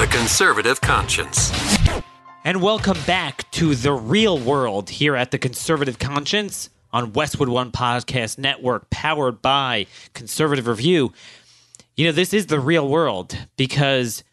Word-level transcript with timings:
The 0.00 0.06
Conservative 0.06 0.80
Conscience. 0.80 1.52
And 2.42 2.62
welcome 2.62 2.96
back 3.06 3.50
to 3.50 3.74
the 3.74 3.92
real 3.92 4.38
world 4.38 4.88
here 4.88 5.14
at 5.14 5.30
the 5.30 5.36
Conservative 5.36 5.98
Conscience 5.98 6.70
on 6.90 7.12
Westwood 7.12 7.50
One 7.50 7.70
Podcast 7.70 8.38
Network, 8.38 8.88
powered 8.88 9.42
by 9.42 9.86
Conservative 10.14 10.66
Review. 10.66 11.12
You 11.96 12.06
know, 12.06 12.12
this 12.12 12.32
is 12.32 12.46
the 12.46 12.58
real 12.58 12.88
world 12.88 13.36
because 13.58 14.24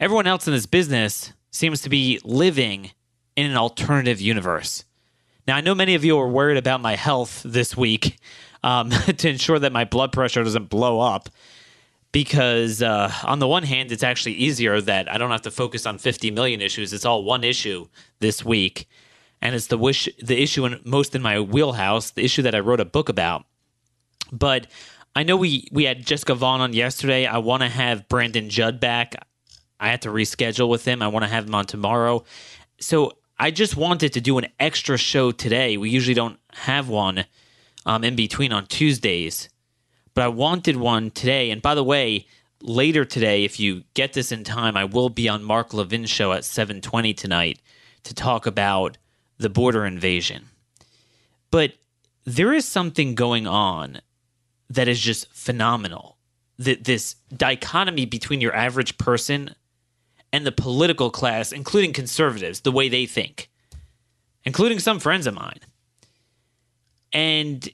everyone 0.00 0.26
else 0.26 0.48
in 0.48 0.52
this 0.52 0.66
business 0.66 1.32
seems 1.52 1.80
to 1.82 1.88
be 1.88 2.18
living 2.24 2.90
in 3.36 3.48
an 3.48 3.56
alternative 3.56 4.20
universe. 4.20 4.84
Now, 5.46 5.54
I 5.54 5.60
know 5.60 5.76
many 5.76 5.94
of 5.94 6.04
you 6.04 6.18
are 6.18 6.28
worried 6.28 6.58
about 6.58 6.80
my 6.80 6.96
health 6.96 7.42
this 7.44 7.76
week 7.76 8.18
um, 8.64 8.90
to 9.18 9.28
ensure 9.28 9.60
that 9.60 9.70
my 9.70 9.84
blood 9.84 10.10
pressure 10.10 10.42
doesn't 10.42 10.68
blow 10.68 10.98
up. 10.98 11.28
Because 12.10 12.82
uh, 12.82 13.12
on 13.24 13.38
the 13.38 13.46
one 13.46 13.64
hand, 13.64 13.92
it's 13.92 14.02
actually 14.02 14.32
easier 14.32 14.80
that 14.80 15.12
I 15.12 15.18
don't 15.18 15.30
have 15.30 15.42
to 15.42 15.50
focus 15.50 15.84
on 15.84 15.98
50 15.98 16.30
million 16.30 16.60
issues. 16.60 16.92
It's 16.92 17.04
all 17.04 17.22
one 17.22 17.44
issue 17.44 17.86
this 18.20 18.44
week, 18.44 18.88
and 19.42 19.54
it's 19.54 19.66
the 19.66 19.76
wish, 19.76 20.08
the 20.22 20.42
issue 20.42 20.64
in, 20.64 20.80
most 20.84 21.14
in 21.14 21.20
my 21.20 21.38
wheelhouse, 21.38 22.10
the 22.12 22.24
issue 22.24 22.42
that 22.42 22.54
I 22.54 22.60
wrote 22.60 22.80
a 22.80 22.86
book 22.86 23.10
about. 23.10 23.44
But 24.32 24.68
I 25.14 25.22
know 25.22 25.36
we 25.36 25.68
we 25.70 25.84
had 25.84 26.06
Jessica 26.06 26.34
Vaughan 26.34 26.60
on 26.60 26.72
yesterday. 26.72 27.26
I 27.26 27.38
want 27.38 27.62
to 27.62 27.68
have 27.68 28.08
Brandon 28.08 28.48
Judd 28.48 28.80
back. 28.80 29.14
I 29.80 29.88
had 29.88 30.02
to 30.02 30.08
reschedule 30.10 30.68
with 30.68 30.84
him. 30.84 31.02
I 31.02 31.08
want 31.08 31.24
to 31.24 31.28
have 31.28 31.46
him 31.46 31.54
on 31.54 31.66
tomorrow. 31.66 32.24
So 32.80 33.18
I 33.38 33.50
just 33.50 33.76
wanted 33.76 34.12
to 34.14 34.20
do 34.20 34.38
an 34.38 34.46
extra 34.58 34.96
show 34.96 35.30
today. 35.30 35.76
We 35.76 35.90
usually 35.90 36.14
don't 36.14 36.38
have 36.52 36.88
one 36.88 37.24
um, 37.86 38.04
in 38.04 38.16
between 38.16 38.52
on 38.52 38.66
Tuesdays, 38.66 39.48
but 40.18 40.24
I 40.24 40.28
wanted 40.30 40.78
one 40.78 41.12
today. 41.12 41.52
And 41.52 41.62
by 41.62 41.76
the 41.76 41.84
way, 41.84 42.26
later 42.60 43.04
today, 43.04 43.44
if 43.44 43.60
you 43.60 43.84
get 43.94 44.14
this 44.14 44.32
in 44.32 44.42
time, 44.42 44.76
I 44.76 44.82
will 44.84 45.10
be 45.10 45.28
on 45.28 45.44
Mark 45.44 45.72
Levin's 45.72 46.10
show 46.10 46.32
at 46.32 46.42
7:20 46.42 47.14
tonight 47.14 47.60
to 48.02 48.12
talk 48.12 48.44
about 48.44 48.98
the 49.36 49.48
border 49.48 49.86
invasion. 49.86 50.48
But 51.52 51.74
there 52.24 52.52
is 52.52 52.64
something 52.64 53.14
going 53.14 53.46
on 53.46 54.00
that 54.68 54.88
is 54.88 54.98
just 54.98 55.32
phenomenal. 55.32 56.18
That 56.58 56.82
this 56.82 57.14
dichotomy 57.36 58.04
between 58.04 58.40
your 58.40 58.56
average 58.56 58.98
person 58.98 59.54
and 60.32 60.44
the 60.44 60.50
political 60.50 61.12
class, 61.12 61.52
including 61.52 61.92
conservatives, 61.92 62.62
the 62.62 62.72
way 62.72 62.88
they 62.88 63.06
think, 63.06 63.50
including 64.42 64.80
some 64.80 64.98
friends 64.98 65.28
of 65.28 65.34
mine. 65.34 65.60
And 67.12 67.70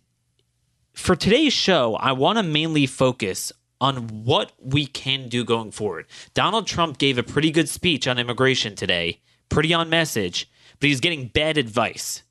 for 0.94 1.14
today's 1.14 1.52
show, 1.52 1.96
I 1.96 2.12
want 2.12 2.38
to 2.38 2.42
mainly 2.42 2.86
focus 2.86 3.52
on 3.80 4.24
what 4.24 4.52
we 4.58 4.86
can 4.86 5.28
do 5.28 5.44
going 5.44 5.70
forward. 5.70 6.06
Donald 6.32 6.66
Trump 6.66 6.98
gave 6.98 7.18
a 7.18 7.22
pretty 7.22 7.50
good 7.50 7.68
speech 7.68 8.08
on 8.08 8.18
immigration 8.18 8.74
today, 8.74 9.20
pretty 9.48 9.74
on 9.74 9.90
message, 9.90 10.48
but 10.80 10.88
he's 10.88 11.00
getting 11.00 11.28
bad 11.28 11.58
advice. 11.58 12.22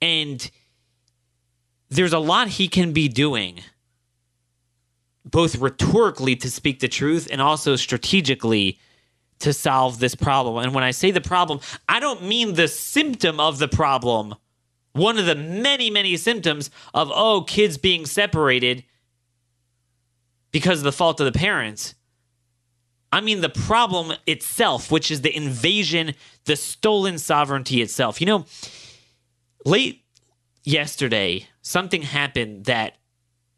And 0.00 0.50
there's 1.90 2.12
a 2.12 2.18
lot 2.18 2.48
he 2.48 2.68
can 2.68 2.92
be 2.92 3.08
doing, 3.08 3.60
both 5.24 5.56
rhetorically 5.56 6.36
to 6.36 6.50
speak 6.50 6.80
the 6.80 6.88
truth 6.88 7.28
and 7.30 7.42
also 7.42 7.76
strategically 7.76 8.78
to 9.40 9.52
solve 9.52 9.98
this 9.98 10.14
problem. 10.14 10.64
And 10.64 10.74
when 10.74 10.84
I 10.84 10.92
say 10.92 11.10
the 11.10 11.20
problem, 11.20 11.60
I 11.88 12.00
don't 12.00 12.22
mean 12.22 12.54
the 12.54 12.68
symptom 12.68 13.40
of 13.40 13.58
the 13.58 13.68
problem. 13.68 14.34
One 14.94 15.18
of 15.18 15.26
the 15.26 15.34
many, 15.34 15.90
many 15.90 16.16
symptoms 16.16 16.70
of, 16.94 17.10
oh, 17.12 17.42
kids 17.42 17.78
being 17.78 18.06
separated 18.06 18.84
because 20.52 20.78
of 20.78 20.84
the 20.84 20.92
fault 20.92 21.20
of 21.20 21.26
the 21.26 21.38
parents. 21.38 21.94
I 23.12 23.20
mean 23.20 23.40
the 23.40 23.48
problem 23.48 24.16
itself, 24.26 24.90
which 24.90 25.10
is 25.10 25.20
the 25.20 25.36
invasion, 25.36 26.14
the 26.46 26.56
stolen 26.56 27.18
sovereignty 27.18 27.82
itself. 27.82 28.20
You 28.20 28.26
know, 28.26 28.46
late 29.64 30.04
yesterday, 30.62 31.48
something 31.60 32.02
happened 32.02 32.64
that 32.64 32.96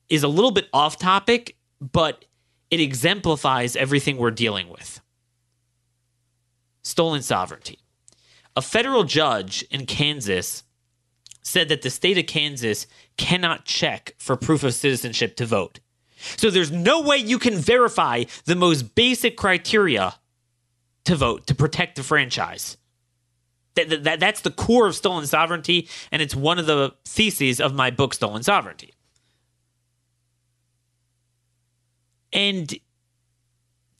is 0.08 0.22
a 0.22 0.28
little 0.28 0.50
bit 0.50 0.68
off 0.72 0.98
topic, 0.98 1.56
but 1.80 2.24
it 2.70 2.80
exemplifies 2.80 3.76
everything 3.76 4.16
we're 4.16 4.30
dealing 4.30 4.68
with 4.68 5.00
stolen 6.82 7.20
sovereignty. 7.20 7.80
A 8.54 8.62
federal 8.62 9.02
judge 9.02 9.62
in 9.70 9.86
Kansas 9.86 10.62
said 11.46 11.68
that 11.68 11.82
the 11.82 11.90
state 11.90 12.18
of 12.18 12.26
Kansas 12.26 12.88
cannot 13.16 13.64
check 13.64 14.14
for 14.18 14.36
proof 14.36 14.64
of 14.64 14.74
citizenship 14.74 15.36
to 15.36 15.46
vote. 15.46 15.78
So 16.36 16.50
there's 16.50 16.72
no 16.72 17.00
way 17.00 17.18
you 17.18 17.38
can 17.38 17.54
verify 17.54 18.24
the 18.46 18.56
most 18.56 18.96
basic 18.96 19.36
criteria 19.36 20.14
to 21.04 21.14
vote 21.14 21.46
to 21.46 21.54
protect 21.54 21.94
the 21.94 22.02
franchise. 22.02 22.76
That, 23.76 24.02
that, 24.02 24.18
that's 24.18 24.40
the 24.40 24.50
core 24.50 24.88
of 24.88 24.96
stolen 24.96 25.26
sovereignty, 25.26 25.88
and 26.10 26.20
it's 26.20 26.34
one 26.34 26.58
of 26.58 26.66
the 26.66 26.94
theses 27.04 27.60
of 27.60 27.74
my 27.74 27.90
book, 27.90 28.14
Stolen 28.14 28.42
Sovereignty. 28.42 28.92
And 32.32 32.74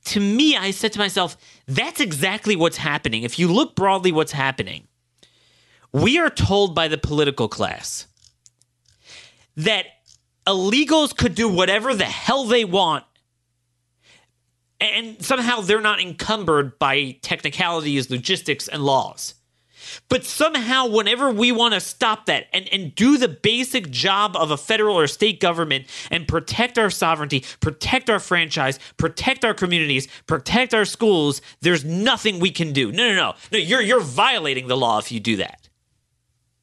to 0.05 0.19
me, 0.19 0.57
I 0.57 0.71
said 0.71 0.91
to 0.93 0.99
myself, 0.99 1.37
that's 1.65 2.01
exactly 2.01 2.55
what's 2.57 2.77
happening. 2.77 3.23
If 3.23 3.39
you 3.39 3.47
look 3.47 3.75
broadly, 3.75 4.11
what's 4.11 4.33
happening, 4.33 4.86
we 5.91 6.19
are 6.19 6.29
told 6.29 6.75
by 6.75 6.87
the 6.87 6.97
political 6.97 7.47
class 7.47 8.07
that 9.55 9.85
illegals 10.45 11.15
could 11.15 11.35
do 11.35 11.49
whatever 11.49 11.93
the 11.93 12.05
hell 12.05 12.45
they 12.45 12.65
want. 12.65 13.03
And 14.79 15.23
somehow 15.25 15.61
they're 15.61 15.81
not 15.81 15.99
encumbered 15.99 16.77
by 16.77 17.17
technicalities, 17.21 18.11
logistics, 18.11 18.67
and 18.67 18.83
laws. 18.83 19.33
But 20.09 20.25
somehow, 20.25 20.87
whenever 20.87 21.31
we 21.31 21.51
want 21.51 21.73
to 21.73 21.79
stop 21.79 22.25
that 22.25 22.47
and, 22.53 22.67
and 22.71 22.93
do 22.93 23.17
the 23.17 23.27
basic 23.27 23.89
job 23.89 24.35
of 24.35 24.51
a 24.51 24.57
federal 24.57 24.97
or 24.97 25.07
state 25.07 25.39
government 25.39 25.85
and 26.11 26.27
protect 26.27 26.77
our 26.77 26.89
sovereignty, 26.89 27.43
protect 27.59 28.09
our 28.09 28.19
franchise, 28.19 28.79
protect 28.97 29.45
our 29.45 29.53
communities, 29.53 30.07
protect 30.27 30.73
our 30.73 30.85
schools, 30.85 31.41
there's 31.61 31.85
nothing 31.85 32.39
we 32.39 32.51
can 32.51 32.73
do. 32.73 32.91
No, 32.91 33.09
no, 33.09 33.15
no. 33.15 33.33
No, 33.51 33.57
you're 33.57 33.81
you're 33.81 34.01
violating 34.01 34.67
the 34.67 34.77
law 34.77 34.99
if 34.99 35.11
you 35.11 35.19
do 35.19 35.37
that. 35.37 35.66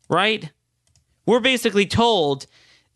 Right? 0.09 0.51
We're 1.27 1.41
basically 1.41 1.87
told 1.87 2.47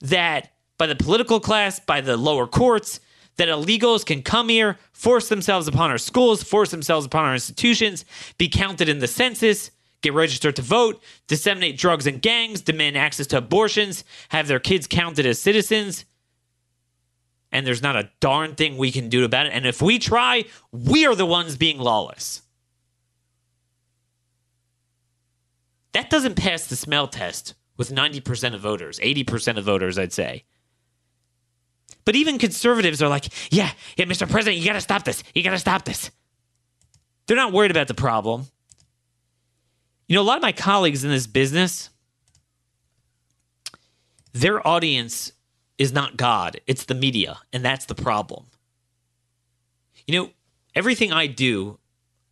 that 0.01 0.53
by 0.77 0.87
the 0.87 0.97
political 0.97 1.41
class, 1.41 1.81
by 1.81 2.01
the 2.01 2.17
lower 2.17 2.47
courts, 2.47 3.01
that 3.37 3.49
illegals 3.49 4.05
can 4.05 4.23
come 4.23 4.49
here, 4.49 4.79
force 4.93 5.29
themselves 5.29 5.69
upon 5.69 5.91
our 5.91 5.99
schools, 5.99 6.43
force 6.43 6.71
themselves 6.71 7.07
upon 7.07 7.25
our 7.25 7.35
institutions, 7.35 8.05
be 8.37 8.49
counted 8.49 8.89
in 8.89 8.99
the 8.99 9.07
census, 9.07 9.71
get 10.03 10.13
registered 10.13 10.57
to 10.57 10.63
vote, 10.63 11.03
disseminate 11.27 11.79
drugs 11.79 12.07
and 12.07 12.21
gangs, 12.21 12.61
demand 12.61 12.97
access 12.97 13.27
to 13.29 13.39
abortions, 13.39 14.05
have 14.29 14.49
their 14.49 14.61
kids 14.61 14.87
counted 14.87 15.25
as 15.25 15.41
citizens. 15.41 16.05
And 17.51 17.67
there's 17.67 17.83
not 17.83 17.97
a 17.97 18.11
darn 18.21 18.57
thing 18.57 18.77
we 18.77 18.93
can 18.93 19.09
do 19.09 19.25
about 19.25 19.47
it. 19.47 19.53
And 19.53 19.67
if 19.67 19.81
we 19.81 19.99
try, 19.99 20.45
we 20.71 21.07
are 21.07 21.15
the 21.15 21.25
ones 21.25 21.57
being 21.57 21.79
lawless. 21.79 22.43
That 25.93 26.11
doesn't 26.11 26.37
pass 26.37 26.67
the 26.67 26.77
smell 26.77 27.09
test 27.09 27.55
with 27.77 27.91
90% 27.91 28.55
of 28.55 28.61
voters, 28.61 28.99
80% 28.99 29.57
of 29.57 29.65
voters, 29.65 29.99
I'd 29.99 30.13
say. 30.13 30.45
But 32.05 32.17
even 32.17 32.39
conservatives 32.39 33.03
are 33.03 33.09
like, 33.09 33.29
yeah, 33.53 33.71
yeah, 33.97 34.07
Mr. 34.07 34.29
President, 34.29 34.57
you 34.57 34.67
got 34.67 34.75
to 34.75 34.81
stop 34.81 35.05
this. 35.05 35.23
You 35.35 35.43
got 35.43 35.51
to 35.51 35.59
stop 35.59 35.85
this. 35.85 36.11
They're 37.27 37.37
not 37.37 37.53
worried 37.53 37.71
about 37.71 37.89
the 37.89 37.95
problem. 37.95 38.47
You 40.07 40.17
know, 40.17 40.23
a 40.23 40.25
lot 40.25 40.37
of 40.39 40.43
my 40.43 40.53
colleagues 40.53 41.05
in 41.05 41.11
this 41.11 41.27
business, 41.27 41.91
their 44.33 44.67
audience 44.67 45.33
is 45.77 45.93
not 45.93 46.17
God, 46.17 46.61
it's 46.67 46.85
the 46.85 46.95
media, 46.95 47.39
and 47.53 47.65
that's 47.65 47.85
the 47.85 47.95
problem. 47.95 48.47
You 50.07 50.19
know, 50.19 50.31
everything 50.75 51.13
I 51.13 51.27
do, 51.27 51.79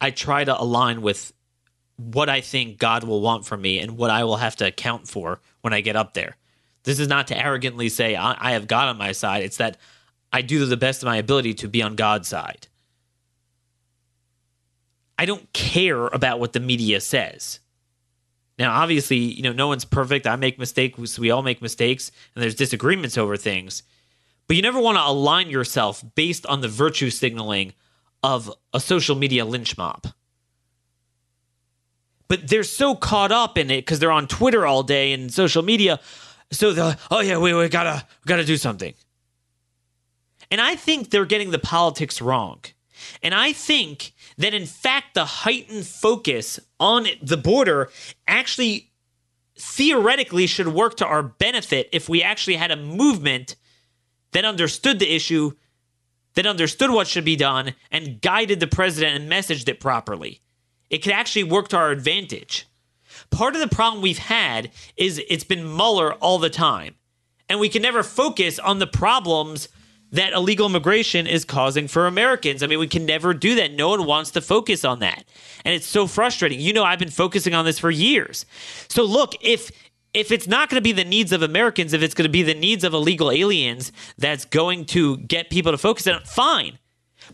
I 0.00 0.10
try 0.10 0.42
to 0.42 0.58
align 0.58 1.02
with 1.02 1.32
what 1.96 2.28
I 2.28 2.40
think 2.40 2.78
God 2.78 3.04
will 3.04 3.20
want 3.20 3.46
from 3.46 3.62
me 3.62 3.78
and 3.78 3.96
what 3.96 4.10
I 4.10 4.24
will 4.24 4.36
have 4.36 4.56
to 4.56 4.66
account 4.66 5.08
for 5.08 5.40
when 5.62 5.72
I 5.72 5.80
get 5.80 5.96
up 5.96 6.14
there. 6.14 6.36
This 6.84 7.00
is 7.00 7.08
not 7.08 7.26
to 7.28 7.38
arrogantly 7.38 7.88
say 7.88 8.14
I, 8.14 8.36
I 8.38 8.52
have 8.52 8.68
God 8.68 8.88
on 8.88 8.98
my 8.98 9.12
side, 9.12 9.42
it's 9.42 9.56
that 9.56 9.78
I 10.32 10.42
do 10.42 10.64
the 10.66 10.76
best 10.76 11.02
of 11.02 11.06
my 11.06 11.16
ability 11.16 11.54
to 11.54 11.68
be 11.68 11.82
on 11.82 11.96
God's 11.96 12.28
side. 12.28 12.68
I 15.18 15.24
don't 15.24 15.50
care 15.52 16.06
about 16.08 16.40
what 16.40 16.52
the 16.52 16.60
media 16.60 17.00
says. 17.00 17.60
Now, 18.58 18.72
obviously, 18.74 19.18
you 19.18 19.42
know, 19.42 19.52
no 19.52 19.68
one's 19.68 19.84
perfect. 19.84 20.26
I 20.26 20.36
make 20.36 20.58
mistakes. 20.58 21.18
We 21.18 21.30
all 21.30 21.42
make 21.42 21.60
mistakes, 21.60 22.10
and 22.34 22.42
there's 22.42 22.54
disagreements 22.54 23.18
over 23.18 23.36
things. 23.36 23.82
But 24.46 24.56
you 24.56 24.62
never 24.62 24.80
want 24.80 24.96
to 24.96 25.06
align 25.06 25.50
yourself 25.50 26.04
based 26.14 26.46
on 26.46 26.60
the 26.60 26.68
virtue 26.68 27.10
signaling 27.10 27.72
of 28.22 28.52
a 28.72 28.80
social 28.80 29.16
media 29.16 29.44
lynch 29.44 29.76
mob. 29.76 30.06
But 32.28 32.48
they're 32.48 32.64
so 32.64 32.94
caught 32.94 33.32
up 33.32 33.56
in 33.56 33.70
it 33.70 33.82
because 33.82 33.98
they're 33.98 34.10
on 34.10 34.26
Twitter 34.26 34.66
all 34.66 34.82
day 34.82 35.12
and 35.12 35.32
social 35.32 35.62
media. 35.62 36.00
So 36.50 36.72
they're 36.72 36.84
like, 36.84 36.98
oh 37.10 37.20
yeah, 37.20 37.38
we, 37.38 37.54
we 37.54 37.68
gotta 37.68 38.04
we 38.24 38.28
gotta 38.28 38.44
do 38.44 38.56
something. 38.56 38.94
And 40.50 40.60
I 40.60 40.76
think 40.76 41.10
they're 41.10 41.24
getting 41.24 41.50
the 41.50 41.58
politics 41.58 42.20
wrong. 42.20 42.60
And 43.22 43.34
I 43.34 43.52
think 43.52 44.12
that 44.38 44.54
in 44.54 44.66
fact 44.66 45.14
the 45.14 45.24
heightened 45.24 45.86
focus 45.86 46.60
on 46.78 47.06
the 47.22 47.36
border 47.36 47.90
actually 48.26 48.90
theoretically 49.58 50.46
should 50.46 50.68
work 50.68 50.96
to 50.98 51.06
our 51.06 51.22
benefit 51.22 51.88
if 51.92 52.08
we 52.08 52.22
actually 52.22 52.56
had 52.56 52.70
a 52.70 52.76
movement 52.76 53.56
that 54.32 54.44
understood 54.44 54.98
the 54.98 55.14
issue, 55.14 55.52
that 56.34 56.46
understood 56.46 56.90
what 56.90 57.06
should 57.06 57.24
be 57.24 57.36
done, 57.36 57.74
and 57.90 58.20
guided 58.20 58.60
the 58.60 58.66
president 58.66 59.16
and 59.16 59.30
messaged 59.30 59.68
it 59.68 59.80
properly. 59.80 60.42
It 60.90 60.98
could 60.98 61.12
actually 61.12 61.44
work 61.44 61.68
to 61.68 61.76
our 61.76 61.90
advantage. 61.90 62.66
Part 63.30 63.54
of 63.54 63.60
the 63.60 63.74
problem 63.74 64.02
we've 64.02 64.18
had 64.18 64.70
is 64.96 65.20
it's 65.28 65.44
been 65.44 65.64
Mueller 65.64 66.14
all 66.14 66.38
the 66.38 66.50
time, 66.50 66.94
and 67.48 67.58
we 67.58 67.68
can 67.68 67.82
never 67.82 68.02
focus 68.02 68.58
on 68.58 68.78
the 68.78 68.86
problems 68.86 69.68
that 70.12 70.32
illegal 70.32 70.66
immigration 70.66 71.26
is 71.26 71.44
causing 71.44 71.88
for 71.88 72.06
Americans. 72.06 72.62
I 72.62 72.66
mean, 72.66 72.78
we 72.78 72.86
can 72.86 73.06
never 73.06 73.34
do 73.34 73.56
that. 73.56 73.72
No 73.72 73.88
one 73.88 74.06
wants 74.06 74.30
to 74.32 74.40
focus 74.40 74.84
on 74.84 75.00
that. 75.00 75.24
And 75.64 75.74
it's 75.74 75.86
so 75.86 76.06
frustrating. 76.06 76.60
You 76.60 76.72
know, 76.72 76.84
I've 76.84 76.98
been 76.98 77.10
focusing 77.10 77.54
on 77.54 77.64
this 77.64 77.78
for 77.78 77.90
years. 77.90 78.46
So 78.88 79.04
look, 79.04 79.34
if 79.40 79.70
if 80.14 80.32
it's 80.32 80.46
not 80.46 80.70
going 80.70 80.78
to 80.78 80.84
be 80.84 80.92
the 80.92 81.04
needs 81.04 81.32
of 81.32 81.42
Americans, 81.42 81.92
if 81.92 82.02
it's 82.02 82.14
going 82.14 82.24
to 82.24 82.32
be 82.32 82.42
the 82.42 82.54
needs 82.54 82.84
of 82.84 82.94
illegal 82.94 83.30
aliens 83.30 83.92
that's 84.16 84.46
going 84.46 84.86
to 84.86 85.18
get 85.18 85.50
people 85.50 85.72
to 85.72 85.78
focus 85.78 86.06
on 86.06 86.14
it, 86.14 86.26
fine. 86.26 86.78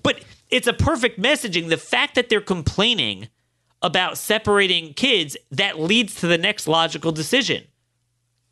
But 0.02 0.24
it's 0.50 0.66
a 0.66 0.72
perfect 0.72 1.20
messaging. 1.20 1.68
The 1.68 1.76
fact 1.76 2.16
that 2.16 2.28
they're 2.28 2.40
complaining 2.40 3.28
about 3.82 4.18
separating 4.18 4.94
kids, 4.94 5.36
that 5.50 5.80
leads 5.80 6.14
to 6.16 6.26
the 6.26 6.38
next 6.38 6.66
logical 6.68 7.12
decision. 7.12 7.64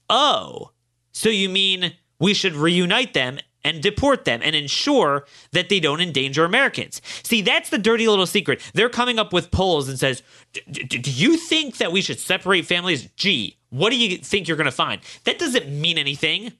Oh, 0.09 0.73
so 1.12 1.29
you 1.29 1.49
mean 1.49 1.94
we 2.19 2.35
should 2.35 2.55
reunite 2.55 3.15
them 3.15 3.38
and 3.62 3.82
deport 3.82 4.25
them 4.25 4.41
and 4.43 4.56
ensure 4.56 5.27
that 5.53 5.69
they 5.69 5.81
don't 5.81 6.00
endanger 6.00 6.44
Americans. 6.44 7.00
See, 7.23 7.43
that's 7.43 7.71
the 7.71 7.79
dirty 7.79 8.09
little 8.09 8.27
secret. 8.27 8.61
They're 8.75 8.88
coming 8.88 9.19
up 9.19 9.32
with 9.32 9.50
polls 9.50 9.88
and 9.88 9.99
says, 9.99 10.23
"Do 10.65 11.11
you 11.11 11.37
think 11.37 11.76
that 11.76 11.93
we 11.93 12.00
should 12.00 12.19
separate 12.19 12.67
families?" 12.67 13.09
Gee, 13.17 13.59
what 13.69 13.91
do 13.91 13.97
you 13.97 14.19
think 14.19 14.49
you're 14.49 14.56
going 14.56 14.65
to 14.65 14.71
find? 14.73 15.00
That 15.25 15.38
doesn't 15.38 15.69
mean 15.69 15.99
anything. 15.99 16.53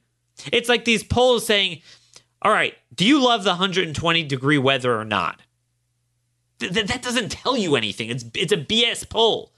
It's 0.51 0.69
like 0.69 0.85
these 0.85 1.03
polls 1.03 1.45
saying, 1.45 1.81
"All 2.41 2.51
right, 2.51 2.77
do 2.93 3.05
you 3.05 3.19
love 3.21 3.43
the 3.43 3.51
120 3.51 4.23
degree 4.23 4.57
weather 4.57 4.99
or 4.99 5.05
not?" 5.05 5.41
Th- 6.69 6.87
that 6.87 7.01
doesn't 7.01 7.31
tell 7.31 7.57
you 7.57 7.75
anything. 7.75 8.09
It's 8.09 8.25
it's 8.35 8.53
a 8.53 8.57
BS 8.57 9.09
poll. 9.09 9.51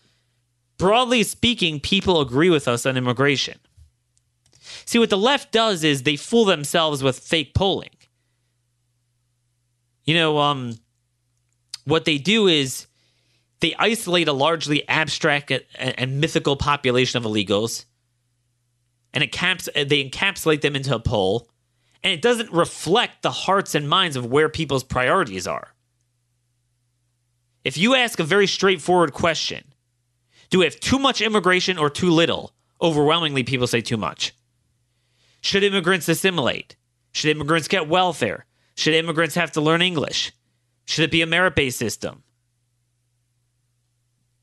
Broadly 0.78 1.24
speaking, 1.24 1.80
people 1.80 2.22
agree 2.22 2.50
with 2.50 2.68
us 2.68 2.86
on 2.86 2.98
immigration. 2.98 3.60
See, 4.86 5.00
what 5.00 5.10
the 5.10 5.18
left 5.18 5.52
does 5.52 5.84
is 5.84 6.04
they 6.04 6.16
fool 6.16 6.46
themselves 6.46 7.04
with 7.04 7.20
fake 7.20 7.54
polling. 7.54 7.90
You 10.06 10.16
know, 10.16 10.40
um, 10.40 10.80
what 11.86 12.06
they 12.06 12.18
do 12.18 12.48
is 12.48 12.88
they 13.60 13.76
isolate 13.78 14.28
a 14.28 14.34
largely 14.34 14.88
abstract 14.90 15.52
and 15.76 16.20
mythical 16.20 16.56
population 16.56 17.18
of 17.18 17.30
illegals, 17.30 17.86
and 19.14 19.32
caps, 19.32 19.70
they 19.74 20.10
encapsulate 20.10 20.62
them 20.62 20.76
into 20.76 20.94
a 20.96 21.00
poll, 21.00 21.48
and 22.04 22.12
it 22.12 22.22
doesn't 22.22 22.52
reflect 22.52 23.22
the 23.22 23.32
hearts 23.32 23.76
and 23.76 23.88
minds 23.88 24.16
of 24.16 24.26
where 24.26 24.50
people's 24.50 24.84
priorities 24.84 25.48
are. 25.48 25.74
If 27.64 27.78
you 27.78 27.96
ask 27.96 28.20
a 28.20 28.24
very 28.24 28.48
straightforward 28.48 29.14
question, 29.14 29.64
do 30.50 30.60
we 30.60 30.66
have 30.66 30.80
too 30.80 31.00
much 31.00 31.22
immigration 31.22 31.78
or 31.78 31.90
too 31.90 32.10
little? 32.10 32.54
Overwhelmingly, 32.82 33.44
people 33.44 33.68
say 33.68 33.82
too 33.82 33.98
much. 33.98 34.34
Should 35.42 35.64
immigrants 35.64 36.10
assimilate? 36.10 36.76
Should 37.14 37.32
immigrants 37.32 37.68
get 37.68 37.88
welfare? 37.88 38.46
Should 38.76 38.94
immigrants 38.94 39.36
have 39.36 39.52
to 39.54 39.62
learn 39.62 39.82
English? 39.82 40.32
Should 40.86 41.06
it 41.06 41.12
be 41.12 41.22
a 41.22 41.28
merit 41.28 41.56
based 41.56 41.78
system? 41.78 42.24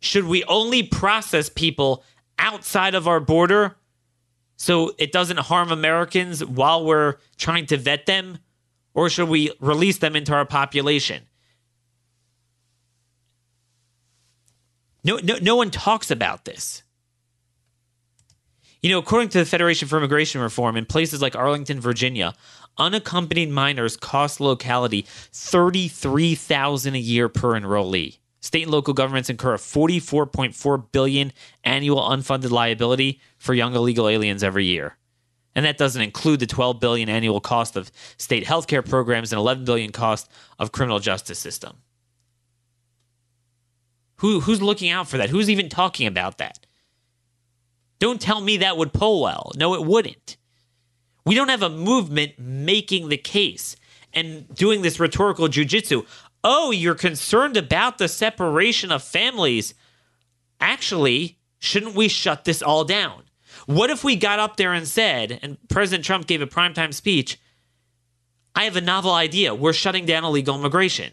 Should 0.00 0.24
we 0.24 0.44
only 0.44 0.82
process 0.82 1.50
people 1.50 2.04
outside 2.38 2.94
of 2.94 3.06
our 3.06 3.20
border 3.20 3.76
so 4.56 4.92
it 4.98 5.12
doesn't 5.12 5.38
harm 5.38 5.70
Americans 5.70 6.44
while 6.44 6.84
we're 6.84 7.16
trying 7.36 7.66
to 7.66 7.76
vet 7.76 8.06
them? 8.06 8.38
Or 8.94 9.08
should 9.08 9.28
we 9.28 9.52
release 9.60 9.98
them 9.98 10.16
into 10.16 10.32
our 10.32 10.46
population? 10.46 11.22
No, 15.02 15.18
no, 15.22 15.36
no 15.40 15.56
one 15.56 15.70
talks 15.70 16.10
about 16.10 16.44
this. 16.44 16.82
You 18.82 18.90
know, 18.90 18.98
according 18.98 19.28
to 19.30 19.38
the 19.38 19.44
Federation 19.44 19.88
for 19.88 19.98
Immigration 19.98 20.40
Reform, 20.40 20.76
in 20.76 20.86
places 20.86 21.20
like 21.20 21.36
Arlington, 21.36 21.80
Virginia, 21.80 22.34
unaccompanied 22.78 23.50
minors 23.50 23.96
cost 23.96 24.40
locality 24.40 25.04
thirty-three 25.06 26.34
thousand 26.34 26.94
a 26.94 26.98
year 26.98 27.28
per 27.28 27.52
enrollee. 27.60 28.18
State 28.40 28.62
and 28.62 28.70
local 28.70 28.94
governments 28.94 29.28
incur 29.28 29.52
a 29.52 29.58
forty-four 29.58 30.26
point 30.26 30.54
four 30.54 30.78
billion 30.78 31.30
annual 31.62 32.00
unfunded 32.00 32.50
liability 32.50 33.20
for 33.36 33.52
young 33.52 33.74
illegal 33.74 34.08
aliens 34.08 34.42
every 34.42 34.64
year, 34.64 34.96
and 35.54 35.66
that 35.66 35.76
doesn't 35.76 36.00
include 36.00 36.40
the 36.40 36.46
twelve 36.46 36.80
billion 36.80 37.10
annual 37.10 37.40
cost 37.40 37.76
of 37.76 37.90
state 38.16 38.44
healthcare 38.44 38.88
programs 38.88 39.30
and 39.30 39.38
eleven 39.38 39.66
billion 39.66 39.92
cost 39.92 40.30
of 40.58 40.72
criminal 40.72 41.00
justice 41.00 41.38
system. 41.38 41.76
Who 44.20 44.40
who's 44.40 44.60
looking 44.60 44.90
out 44.90 45.08
for 45.08 45.16
that? 45.16 45.30
Who's 45.30 45.48
even 45.48 45.70
talking 45.70 46.06
about 46.06 46.36
that? 46.38 46.66
Don't 47.98 48.20
tell 48.20 48.40
me 48.42 48.58
that 48.58 48.76
would 48.76 48.92
poll 48.92 49.22
well. 49.22 49.52
No, 49.56 49.74
it 49.74 49.84
wouldn't. 49.84 50.36
We 51.24 51.34
don't 51.34 51.48
have 51.48 51.62
a 51.62 51.70
movement 51.70 52.38
making 52.38 53.08
the 53.08 53.16
case 53.16 53.76
and 54.12 54.52
doing 54.54 54.82
this 54.82 55.00
rhetorical 55.00 55.48
jujitsu. 55.48 56.06
Oh, 56.44 56.70
you're 56.70 56.94
concerned 56.94 57.56
about 57.56 57.96
the 57.96 58.08
separation 58.08 58.92
of 58.92 59.02
families. 59.02 59.72
Actually, 60.60 61.38
shouldn't 61.58 61.94
we 61.94 62.08
shut 62.08 62.44
this 62.44 62.60
all 62.60 62.84
down? 62.84 63.22
What 63.64 63.88
if 63.88 64.04
we 64.04 64.16
got 64.16 64.38
up 64.38 64.56
there 64.56 64.74
and 64.74 64.86
said, 64.86 65.38
and 65.42 65.56
President 65.68 66.04
Trump 66.04 66.26
gave 66.26 66.42
a 66.42 66.46
primetime 66.46 66.92
speech, 66.92 67.38
I 68.54 68.64
have 68.64 68.76
a 68.76 68.82
novel 68.82 69.12
idea. 69.12 69.54
We're 69.54 69.72
shutting 69.72 70.04
down 70.04 70.24
illegal 70.24 70.58
immigration. 70.58 71.12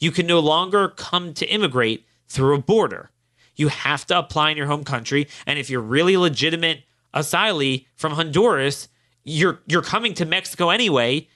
You 0.00 0.10
can 0.10 0.26
no 0.26 0.40
longer 0.40 0.88
come 0.88 1.34
to 1.34 1.46
immigrate 1.46 2.07
through 2.28 2.54
a 2.54 2.58
border 2.58 3.10
you 3.58 3.68
have 3.68 4.06
to 4.06 4.18
apply 4.18 4.50
in 4.50 4.56
your 4.56 4.68
home 4.68 4.84
country. 4.84 5.28
And 5.46 5.58
if 5.58 5.68
you're 5.68 5.82
really 5.82 6.16
legitimate 6.16 6.84
asylee 7.12 7.86
from 7.96 8.12
Honduras, 8.12 8.88
you're 9.24 9.60
you're 9.66 9.82
coming 9.82 10.14
to 10.14 10.24
Mexico 10.24 10.70
anyway. 10.70 11.28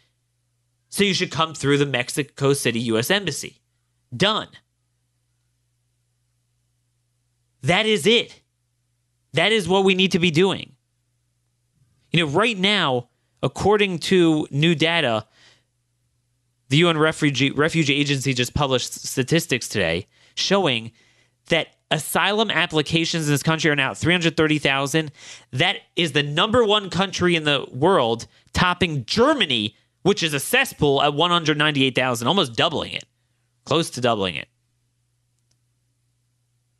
So 0.88 1.04
you 1.04 1.14
should 1.14 1.30
come 1.30 1.52
through 1.52 1.78
the 1.78 1.86
Mexico 1.86 2.54
City 2.54 2.80
US 2.80 3.10
Embassy. 3.10 3.60
Done. 4.16 4.48
That 7.62 7.86
is 7.86 8.06
it. 8.06 8.40
That 9.32 9.52
is 9.52 9.68
what 9.68 9.84
we 9.84 9.94
need 9.94 10.12
to 10.12 10.18
be 10.18 10.30
doing. 10.30 10.72
You 12.12 12.24
know, 12.24 12.30
right 12.30 12.58
now, 12.58 13.08
according 13.42 13.98
to 14.00 14.46
new 14.50 14.74
data, 14.74 15.26
the 16.68 16.76
UN 16.78 16.98
Refugee, 16.98 17.50
Refugee 17.50 17.94
Agency 17.94 18.34
just 18.34 18.52
published 18.54 18.92
statistics 18.92 19.68
today 19.68 20.06
showing 20.34 20.92
that 21.48 21.68
asylum 21.90 22.50
applications 22.50 23.26
in 23.26 23.32
this 23.32 23.42
country 23.42 23.70
are 23.70 23.76
now 23.76 23.94
330,000. 23.94 25.12
That 25.52 25.76
is 25.94 26.12
the 26.12 26.22
number 26.22 26.64
one 26.64 26.90
country 26.90 27.36
in 27.36 27.44
the 27.44 27.66
world, 27.72 28.26
topping 28.52 29.04
Germany, 29.04 29.76
which 30.02 30.22
is 30.22 30.34
a 30.34 30.40
cesspool 30.40 31.02
at 31.02 31.14
198,000, 31.14 32.26
almost 32.26 32.54
doubling 32.54 32.92
it, 32.92 33.04
close 33.64 33.90
to 33.90 34.00
doubling 34.00 34.36
it. 34.36 34.48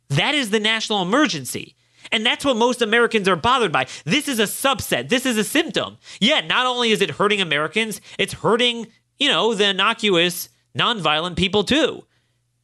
That 0.09 0.35
is 0.35 0.49
the 0.49 0.59
national 0.59 1.01
emergency. 1.01 1.75
And 2.11 2.25
that's 2.25 2.43
what 2.43 2.57
most 2.57 2.81
Americans 2.81 3.27
are 3.27 3.35
bothered 3.35 3.71
by. 3.71 3.87
This 4.03 4.27
is 4.27 4.39
a 4.39 4.43
subset. 4.43 5.09
This 5.09 5.25
is 5.25 5.37
a 5.37 5.43
symptom. 5.43 5.97
Yeah, 6.19 6.41
not 6.41 6.65
only 6.65 6.91
is 6.91 7.01
it 7.01 7.11
hurting 7.11 7.41
Americans, 7.41 8.01
it's 8.19 8.33
hurting, 8.33 8.87
you 9.17 9.29
know, 9.29 9.53
the 9.53 9.69
innocuous, 9.69 10.49
nonviolent 10.77 11.37
people 11.37 11.63
too. 11.63 12.03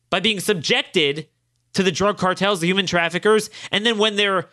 By 0.09 0.19
being 0.19 0.39
subjected 0.39 1.27
to 1.73 1.83
the 1.83 1.91
drug 1.91 2.17
cartels, 2.17 2.59
the 2.59 2.67
human 2.67 2.85
traffickers, 2.85 3.49
and 3.71 3.85
then 3.85 3.97
when 3.97 4.15
they're 4.15 4.49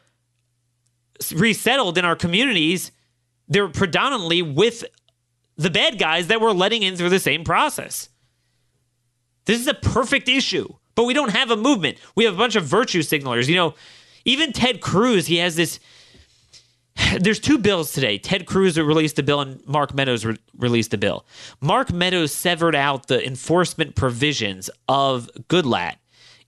resettled 1.34 1.96
in 1.96 2.04
our 2.04 2.16
communities, 2.16 2.92
they're 3.48 3.68
predominantly 3.68 4.42
with 4.42 4.84
the 5.56 5.70
bad 5.70 5.98
guys 5.98 6.26
that 6.26 6.40
we're 6.40 6.52
letting 6.52 6.82
in 6.82 6.96
through 6.96 7.08
the 7.08 7.20
same 7.20 7.42
process. 7.44 8.10
This 9.46 9.60
is 9.60 9.66
a 9.66 9.75
perfect 9.75 10.28
issue, 10.28 10.68
but 10.94 11.04
we 11.04 11.14
don't 11.14 11.30
have 11.30 11.50
a 11.50 11.56
movement. 11.56 11.98
We 12.14 12.25
have 12.25 12.34
a 12.34 12.36
bunch 12.36 12.56
of 12.56 12.64
virtue 12.64 13.00
signalers. 13.00 13.48
You 13.48 13.54
know, 13.54 13.75
even 14.25 14.52
Ted 14.52 14.80
Cruz, 14.80 15.26
he 15.26 15.36
has 15.36 15.56
this. 15.56 15.80
There's 17.20 17.40
two 17.40 17.58
bills 17.58 17.92
today. 17.92 18.18
Ted 18.18 18.46
Cruz 18.46 18.78
released 18.78 19.18
a 19.18 19.22
bill 19.22 19.40
and 19.40 19.66
Mark 19.66 19.94
Meadows 19.94 20.25
re- 20.25 20.36
released 20.56 20.94
a 20.94 20.98
bill. 20.98 21.26
Mark 21.60 21.92
Meadows 21.92 22.32
severed 22.32 22.75
out 22.75 23.08
the 23.08 23.25
enforcement 23.25 23.94
provisions 23.94 24.70
of 24.88 25.30
Goodlatte, 25.48 25.96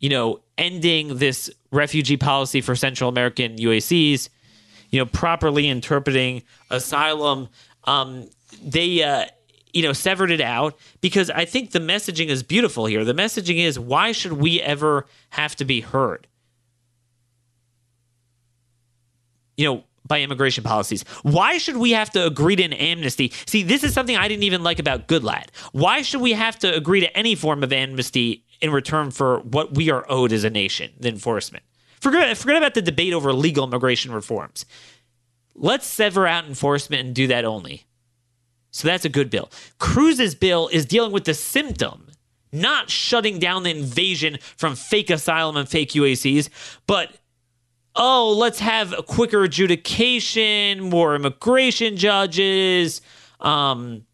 you 0.00 0.08
know, 0.08 0.40
ending 0.56 1.18
this 1.18 1.50
refugee 1.70 2.16
policy 2.16 2.60
for 2.60 2.74
Central 2.74 3.08
American 3.08 3.56
UACs, 3.56 4.28
you 4.90 4.98
know, 4.98 5.06
properly 5.06 5.68
interpreting 5.68 6.42
asylum. 6.70 7.48
Um, 7.84 8.28
they, 8.62 9.02
uh, 9.02 9.26
you 9.72 9.82
know, 9.82 9.92
severed 9.92 10.30
it 10.30 10.40
out 10.40 10.78
because 11.00 11.30
I 11.30 11.44
think 11.44 11.72
the 11.72 11.78
messaging 11.78 12.28
is 12.28 12.42
beautiful 12.42 12.86
here. 12.86 13.04
The 13.04 13.12
messaging 13.12 13.58
is 13.58 13.78
why 13.78 14.12
should 14.12 14.32
we 14.32 14.60
ever 14.62 15.06
have 15.30 15.54
to 15.56 15.64
be 15.64 15.80
heard? 15.80 16.26
You 19.56 19.64
know, 19.66 19.84
by 20.08 20.20
immigration 20.20 20.64
policies. 20.64 21.02
Why 21.22 21.58
should 21.58 21.76
we 21.76 21.92
have 21.92 22.10
to 22.10 22.26
agree 22.26 22.56
to 22.56 22.62
an 22.62 22.72
amnesty? 22.72 23.32
See, 23.46 23.62
this 23.62 23.84
is 23.84 23.92
something 23.92 24.16
I 24.16 24.26
didn't 24.26 24.44
even 24.44 24.62
like 24.62 24.78
about 24.78 25.06
Goodlatte. 25.06 25.54
Why 25.72 26.02
should 26.02 26.20
we 26.20 26.32
have 26.32 26.58
to 26.60 26.74
agree 26.74 27.00
to 27.00 27.16
any 27.16 27.34
form 27.34 27.62
of 27.62 27.72
amnesty 27.72 28.44
in 28.60 28.72
return 28.72 29.10
for 29.10 29.40
what 29.40 29.74
we 29.74 29.90
are 29.90 30.04
owed 30.08 30.32
as 30.32 30.44
a 30.44 30.50
nation, 30.50 30.92
the 30.98 31.08
enforcement? 31.08 31.62
Forget, 32.00 32.36
forget 32.36 32.56
about 32.56 32.74
the 32.74 32.82
debate 32.82 33.12
over 33.12 33.32
legal 33.32 33.64
immigration 33.64 34.12
reforms. 34.12 34.64
Let's 35.54 35.86
sever 35.86 36.26
out 36.26 36.46
enforcement 36.46 37.06
and 37.06 37.14
do 37.14 37.26
that 37.28 37.44
only. 37.44 37.84
So 38.70 38.86
that's 38.86 39.04
a 39.04 39.08
good 39.08 39.30
bill. 39.30 39.50
Cruz's 39.78 40.34
bill 40.34 40.68
is 40.68 40.86
dealing 40.86 41.10
with 41.10 41.24
the 41.24 41.34
symptom, 41.34 42.08
not 42.52 42.90
shutting 42.90 43.38
down 43.38 43.64
the 43.64 43.70
invasion 43.70 44.38
from 44.56 44.76
fake 44.76 45.10
asylum 45.10 45.56
and 45.56 45.68
fake 45.68 45.90
UACs, 45.90 46.48
but 46.86 47.12
oh, 47.98 48.32
let's 48.32 48.60
have 48.60 48.94
a 48.96 49.02
quicker 49.02 49.42
adjudication, 49.42 50.80
more 50.88 51.16
immigration 51.16 51.96
judges. 51.96 53.02
Um, 53.40 54.04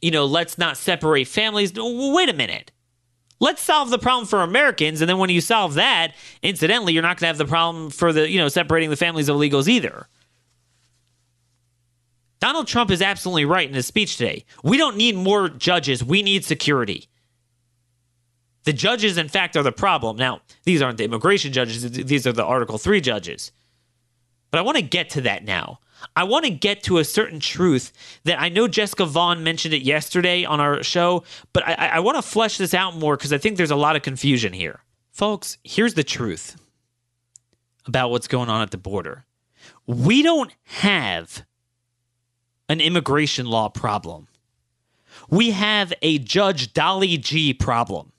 you 0.00 0.10
know, 0.10 0.24
let's 0.24 0.58
not 0.58 0.76
separate 0.76 1.28
families. 1.28 1.72
Wait 1.76 2.28
a 2.28 2.32
minute. 2.32 2.72
Let's 3.40 3.62
solve 3.62 3.90
the 3.90 3.98
problem 3.98 4.26
for 4.26 4.40
Americans, 4.40 5.00
and 5.00 5.08
then 5.08 5.18
when 5.18 5.28
you 5.28 5.40
solve 5.40 5.74
that, 5.74 6.14
incidentally, 6.42 6.94
you're 6.94 7.02
not 7.02 7.18
going 7.18 7.24
to 7.24 7.26
have 7.26 7.38
the 7.38 7.44
problem 7.44 7.90
for 7.90 8.12
the 8.12 8.28
you 8.30 8.38
know 8.38 8.48
separating 8.48 8.90
the 8.90 8.96
families 8.96 9.28
of 9.28 9.36
illegals 9.36 9.68
either. 9.68 10.08
Donald 12.40 12.66
Trump 12.66 12.90
is 12.90 13.02
absolutely 13.02 13.44
right 13.44 13.68
in 13.68 13.74
his 13.74 13.86
speech 13.86 14.16
today. 14.16 14.44
We 14.62 14.76
don't 14.76 14.96
need 14.96 15.16
more 15.16 15.48
judges. 15.48 16.04
We 16.04 16.22
need 16.22 16.44
security. 16.44 17.08
The 18.64 18.72
judges, 18.72 19.18
in 19.18 19.28
fact, 19.28 19.56
are 19.56 19.62
the 19.62 19.72
problem. 19.72 20.16
Now, 20.16 20.40
these 20.64 20.82
aren't 20.82 20.98
the 20.98 21.04
immigration 21.04 21.52
judges, 21.52 21.90
these 21.90 22.26
are 22.26 22.32
the 22.32 22.44
Article 22.44 22.78
3 22.78 23.00
judges. 23.00 23.52
But 24.50 24.58
I 24.58 24.62
want 24.62 24.76
to 24.76 24.82
get 24.82 25.10
to 25.10 25.20
that 25.22 25.44
now. 25.44 25.80
I 26.16 26.24
want 26.24 26.44
to 26.44 26.50
get 26.50 26.82
to 26.84 26.98
a 26.98 27.04
certain 27.04 27.40
truth 27.40 27.92
that 28.24 28.40
I 28.40 28.48
know 28.48 28.68
Jessica 28.68 29.06
Vaughan 29.06 29.42
mentioned 29.42 29.74
it 29.74 29.82
yesterday 29.82 30.44
on 30.44 30.60
our 30.60 30.82
show, 30.82 31.24
but 31.52 31.66
I, 31.66 31.74
I 31.74 32.00
want 32.00 32.16
to 32.16 32.22
flesh 32.22 32.58
this 32.58 32.74
out 32.74 32.96
more 32.96 33.16
because 33.16 33.32
I 33.32 33.38
think 33.38 33.56
there's 33.56 33.70
a 33.70 33.76
lot 33.76 33.96
of 33.96 34.02
confusion 34.02 34.52
here. 34.52 34.80
Folks, 35.10 35.58
here's 35.64 35.94
the 35.94 36.04
truth 36.04 36.56
about 37.86 38.10
what's 38.10 38.28
going 38.28 38.48
on 38.48 38.62
at 38.62 38.70
the 38.70 38.78
border. 38.78 39.24
We 39.86 40.22
don't 40.22 40.52
have 40.64 41.44
an 42.68 42.80
immigration 42.80 43.46
law 43.46 43.68
problem. 43.68 44.28
We 45.28 45.50
have 45.50 45.92
a 46.02 46.18
Judge 46.18 46.72
Dolly 46.72 47.16
Gee 47.18 47.54
problem. 47.54 48.12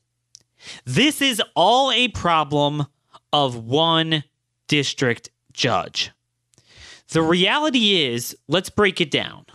This 0.86 1.22
is 1.22 1.42
all 1.56 1.92
a 1.92 2.08
problem 2.10 2.86
of 3.32 3.56
one 3.56 4.24
district 4.68 5.30
judge. 5.54 6.12
The 7.10 7.22
reality 7.22 8.04
is, 8.04 8.36
let's 8.48 8.70
break 8.70 9.00
it 9.00 9.12
down. 9.12 9.46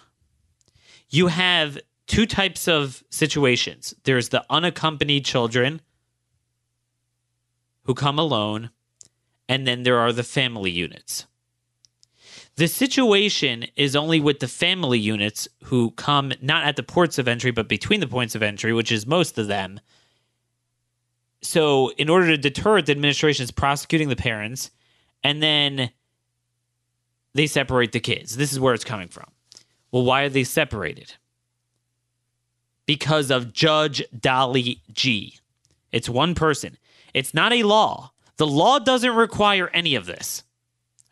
You 1.09 1.27
have 1.27 1.79
two 2.07 2.27
types 2.27 2.69
of 2.69 3.03
situations 3.11 3.95
there's 4.05 4.29
the 4.31 4.45
unaccompanied 4.51 5.25
children 5.25 5.81
who 7.85 7.95
come 7.95 8.19
alone, 8.19 8.71
and 9.49 9.67
then 9.67 9.83
there 9.83 9.99
are 9.99 10.13
the 10.13 10.23
family 10.23 10.71
units. 10.71 11.27
The 12.57 12.69
situation 12.69 13.67
is 13.75 13.97
only 13.97 14.21
with 14.21 14.41
the 14.41 14.49
family 14.49 14.99
units 14.99 15.49
who 15.65 15.93
come 15.93 16.33
not 16.43 16.65
at 16.65 16.77
the 16.77 16.83
ports 16.83 17.19
of 17.19 17.27
entry, 17.27 17.51
but 17.51 17.69
between 17.69 18.01
the 18.01 18.07
points 18.07 18.35
of 18.35 18.43
entry, 18.43 18.73
which 18.73 18.93
is 18.93 19.07
most 19.07 19.39
of 19.39 19.49
them, 19.49 19.81
so 21.43 21.91
in 21.93 22.09
order 22.09 22.27
to 22.29 22.37
deter 22.37 22.79
it, 22.79 22.87
the 22.87 22.93
administration 22.93 23.45
is 23.45 23.51
prosecuting 23.51 24.09
the 24.09 24.17
parents, 24.17 24.71
and 25.25 25.43
then 25.43 25.91
they 27.35 27.47
separate 27.47 27.93
the 27.93 28.01
kids. 28.01 28.37
This 28.37 28.53
is 28.53 28.61
where 28.61 28.75
it's 28.75 28.85
coming 28.85 29.09
from. 29.09 29.27
Well, 29.91 30.05
why 30.05 30.23
are 30.23 30.29
they 30.29 30.45
separated? 30.45 31.15
Because 32.87 33.31
of 33.31 33.53
Judge 33.53 34.03
Dolly 34.19 34.83
Gee. 34.93 35.39
It's 35.93 36.09
one 36.09 36.35
person. 36.35 36.77
It's 37.15 37.35
not 37.35 37.53
a 37.53 37.63
law. 37.63 38.13
The 38.37 38.47
law 38.47 38.79
doesn't 38.79 39.15
require 39.15 39.69
any 39.69 39.95
of 39.95 40.07
this. 40.07 40.43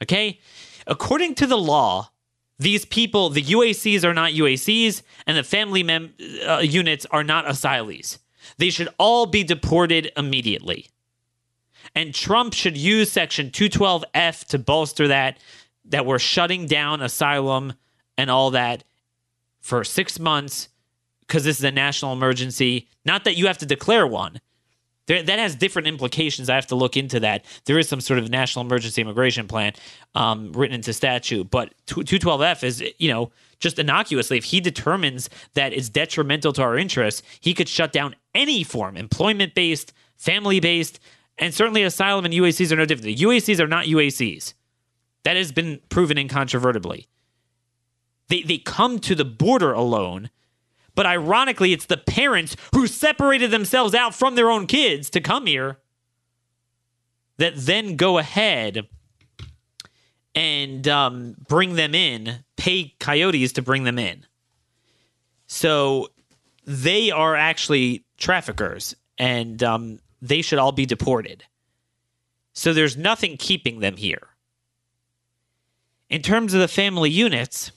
Okay? 0.02 0.40
According 0.86 1.34
to 1.36 1.46
the 1.46 1.58
law, 1.58 2.10
these 2.58 2.84
people, 2.84 3.30
the 3.30 3.42
UACs 3.42 4.04
are 4.04 4.14
not 4.14 4.32
UACs, 4.32 5.02
and 5.26 5.36
the 5.36 5.44
family 5.44 5.82
mem- 5.82 6.14
uh, 6.46 6.58
units 6.58 7.06
are 7.10 7.22
not 7.22 7.46
asylees. 7.46 8.18
They 8.56 8.70
should 8.70 8.88
all 8.98 9.26
be 9.26 9.44
deported 9.44 10.10
immediately. 10.16 10.88
And 11.94 12.14
Trump 12.14 12.54
should 12.54 12.76
use 12.76 13.10
Section 13.10 13.50
212F 13.50 14.46
to 14.46 14.58
bolster 14.58 15.08
that, 15.08 15.38
that 15.86 16.06
we're 16.06 16.18
shutting 16.18 16.66
down 16.66 17.02
asylum 17.02 17.74
and 18.16 18.30
all 18.30 18.50
that 18.50 18.84
for 19.60 19.84
six 19.84 20.18
months 20.18 20.68
because 21.20 21.44
this 21.44 21.58
is 21.58 21.64
a 21.64 21.70
national 21.70 22.12
emergency. 22.12 22.88
Not 23.04 23.24
that 23.24 23.36
you 23.36 23.46
have 23.46 23.58
to 23.58 23.66
declare 23.66 24.06
one. 24.06 24.40
There, 25.06 25.22
that 25.22 25.38
has 25.38 25.54
different 25.54 25.88
implications. 25.88 26.50
I 26.50 26.54
have 26.54 26.66
to 26.68 26.74
look 26.74 26.96
into 26.96 27.20
that. 27.20 27.44
There 27.64 27.78
is 27.78 27.88
some 27.88 28.00
sort 28.00 28.18
of 28.18 28.28
national 28.28 28.64
emergency 28.64 29.00
immigration 29.00 29.48
plan 29.48 29.72
um, 30.14 30.52
written 30.52 30.74
into 30.74 30.92
statute, 30.92 31.50
but 31.50 31.72
212F 31.86 32.62
is, 32.62 32.84
you 32.98 33.10
know, 33.10 33.30
just 33.58 33.78
innocuously, 33.78 34.36
if 34.38 34.44
he 34.44 34.60
determines 34.60 35.28
that 35.54 35.72
it's 35.72 35.88
detrimental 35.88 36.52
to 36.52 36.62
our 36.62 36.76
interests, 36.76 37.22
he 37.40 37.54
could 37.54 37.68
shut 37.68 37.92
down 37.92 38.14
any 38.38 38.62
form, 38.62 38.96
employment 38.96 39.54
based, 39.54 39.92
family 40.16 40.60
based, 40.60 41.00
and 41.36 41.52
certainly 41.52 41.82
asylum 41.82 42.24
and 42.24 42.32
UACs 42.32 42.72
are 42.72 42.76
no 42.76 42.84
different. 42.84 43.16
The 43.16 43.24
UACs 43.24 43.60
are 43.60 43.66
not 43.66 43.86
UACs. 43.86 44.54
That 45.24 45.36
has 45.36 45.52
been 45.52 45.80
proven 45.88 46.16
incontrovertibly. 46.16 47.08
They, 48.28 48.42
they 48.42 48.58
come 48.58 48.98
to 49.00 49.14
the 49.14 49.24
border 49.24 49.72
alone, 49.72 50.30
but 50.94 51.06
ironically, 51.06 51.72
it's 51.72 51.86
the 51.86 51.96
parents 51.96 52.56
who 52.74 52.86
separated 52.86 53.50
themselves 53.50 53.94
out 53.94 54.14
from 54.14 54.34
their 54.34 54.50
own 54.50 54.66
kids 54.66 55.10
to 55.10 55.20
come 55.20 55.46
here 55.46 55.78
that 57.38 57.54
then 57.56 57.96
go 57.96 58.18
ahead 58.18 58.86
and 60.34 60.86
um, 60.86 61.36
bring 61.48 61.74
them 61.74 61.94
in, 61.94 62.44
pay 62.56 62.94
coyotes 63.00 63.52
to 63.52 63.62
bring 63.62 63.84
them 63.84 63.98
in. 63.98 64.26
So 65.46 66.08
they 66.64 67.10
are 67.10 67.34
actually 67.34 68.04
traffickers 68.18 68.94
and 69.16 69.62
um, 69.62 69.98
they 70.20 70.42
should 70.42 70.58
all 70.58 70.72
be 70.72 70.86
deported. 70.86 71.44
So 72.52 72.72
there's 72.72 72.96
nothing 72.96 73.36
keeping 73.36 73.80
them 73.80 73.96
here. 73.96 74.28
In 76.10 76.22
terms 76.22 76.54
of 76.54 76.60
the 76.60 76.68
family 76.68 77.10
units, 77.10 77.70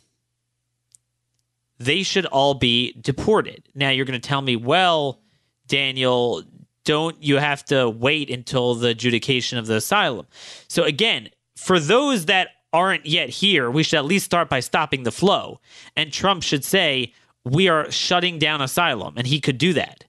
they 1.78 2.04
should 2.04 2.26
all 2.28 2.54
be 2.54 2.94
deported. 3.00 3.64
Now 3.76 3.90
you're 3.90 4.06
going 4.06 4.20
to 4.20 4.28
tell 4.28 4.42
me, 4.42 4.56
well, 4.56 5.20
Daniel, 5.68 6.44
don't 6.84 7.22
you 7.22 7.38
have 7.38 7.64
to 7.66 7.90
wait 7.90 8.30
until 8.30 8.76
the 8.76 8.90
adjudication 8.90 9.58
of 9.58 9.68
the 9.68 9.76
asylum? 9.76 10.28
So 10.68 10.84
again, 10.84 11.30
for 11.56 11.80
those 11.80 12.26
that 12.26 12.50
aren't 12.74 13.06
yet 13.06 13.30
here, 13.30 13.70
we 13.70 13.84
should 13.84 13.98
at 13.98 14.06
least 14.06 14.26
start 14.26 14.50
by 14.50 14.62
stopping 14.62 15.04
the 15.04 15.12
flow. 15.12 15.60
And 15.96 16.12
Trump 16.12 16.44
should 16.44 16.64
say, 16.64 17.14
we 17.44 17.68
are 17.68 17.92
shutting 17.92 18.40
down 18.40 18.62
asylum. 18.62 19.16
And 19.18 19.28
he 19.28 19.42
could 19.42 19.58
do 19.58 19.74
that. 19.74 20.06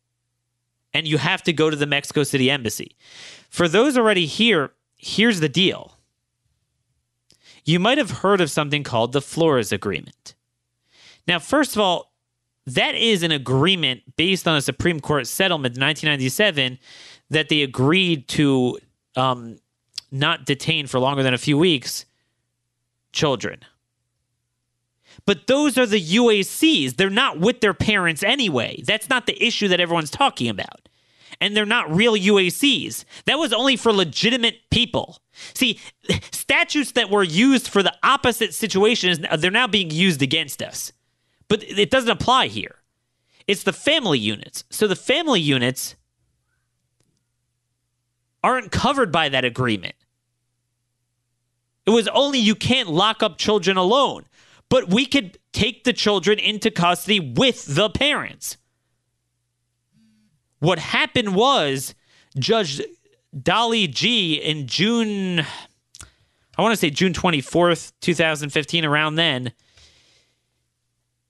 And 0.94 1.06
you 1.06 1.18
have 1.18 1.42
to 1.44 1.52
go 1.52 1.70
to 1.70 1.76
the 1.76 1.86
Mexico 1.86 2.22
City 2.22 2.50
embassy. 2.50 2.96
For 3.48 3.68
those 3.68 3.96
already 3.96 4.26
here, 4.26 4.72
here's 4.96 5.40
the 5.40 5.48
deal. 5.48 5.96
You 7.64 7.78
might 7.78 7.98
have 7.98 8.10
heard 8.10 8.40
of 8.40 8.50
something 8.50 8.82
called 8.82 9.12
the 9.12 9.22
Flores 9.22 9.72
Agreement. 9.72 10.34
Now, 11.26 11.38
first 11.38 11.76
of 11.76 11.80
all, 11.80 12.12
that 12.66 12.94
is 12.94 13.22
an 13.22 13.32
agreement 13.32 14.16
based 14.16 14.46
on 14.46 14.56
a 14.56 14.60
Supreme 14.60 15.00
Court 15.00 15.26
settlement 15.26 15.76
in 15.76 15.82
1997 15.82 16.78
that 17.30 17.48
they 17.48 17.62
agreed 17.62 18.28
to 18.28 18.78
um, 19.16 19.58
not 20.10 20.44
detain 20.44 20.86
for 20.86 20.98
longer 20.98 21.22
than 21.22 21.34
a 21.34 21.38
few 21.38 21.58
weeks 21.58 22.04
children. 23.12 23.60
But 25.24 25.46
those 25.46 25.78
are 25.78 25.86
the 25.86 26.00
UACs. 26.02 26.96
They're 26.96 27.08
not 27.10 27.38
with 27.38 27.60
their 27.60 27.74
parents 27.74 28.22
anyway. 28.22 28.82
That's 28.84 29.08
not 29.08 29.26
the 29.26 29.40
issue 29.44 29.68
that 29.68 29.80
everyone's 29.80 30.10
talking 30.10 30.48
about. 30.48 30.88
and 31.40 31.56
they're 31.56 31.66
not 31.66 31.92
real 31.92 32.14
UACs. 32.14 33.04
That 33.24 33.38
was 33.38 33.52
only 33.52 33.76
for 33.76 33.92
legitimate 33.92 34.58
people. 34.70 35.18
See, 35.54 35.80
statutes 36.30 36.92
that 36.92 37.10
were 37.10 37.24
used 37.24 37.68
for 37.68 37.82
the 37.82 37.94
opposite 38.04 38.54
situation, 38.54 39.26
they're 39.38 39.50
now 39.50 39.66
being 39.66 39.90
used 39.90 40.22
against 40.22 40.62
us. 40.62 40.92
But 41.48 41.64
it 41.64 41.90
doesn't 41.90 42.10
apply 42.10 42.46
here. 42.46 42.76
It's 43.48 43.64
the 43.64 43.72
family 43.72 44.20
units. 44.20 44.62
So 44.70 44.86
the 44.86 44.94
family 44.96 45.40
units 45.40 45.96
aren't 48.44 48.70
covered 48.70 49.10
by 49.10 49.28
that 49.28 49.44
agreement. 49.44 49.96
It 51.86 51.90
was 51.90 52.06
only 52.08 52.38
you 52.38 52.54
can't 52.54 52.88
lock 52.88 53.22
up 53.24 53.38
children 53.38 53.76
alone, 53.76 54.26
but 54.72 54.88
we 54.88 55.04
could 55.04 55.36
take 55.52 55.84
the 55.84 55.92
children 55.92 56.38
into 56.38 56.70
custody 56.70 57.20
with 57.20 57.66
the 57.66 57.90
parents. 57.90 58.56
What 60.60 60.78
happened 60.78 61.34
was 61.34 61.94
Judge 62.38 62.80
Dolly 63.38 63.86
Gee 63.86 64.36
in 64.36 64.66
June, 64.66 65.40
I 65.40 66.62
want 66.62 66.72
to 66.72 66.78
say 66.78 66.88
June 66.88 67.12
24th, 67.12 67.92
2015, 68.00 68.86
around 68.86 69.16
then, 69.16 69.52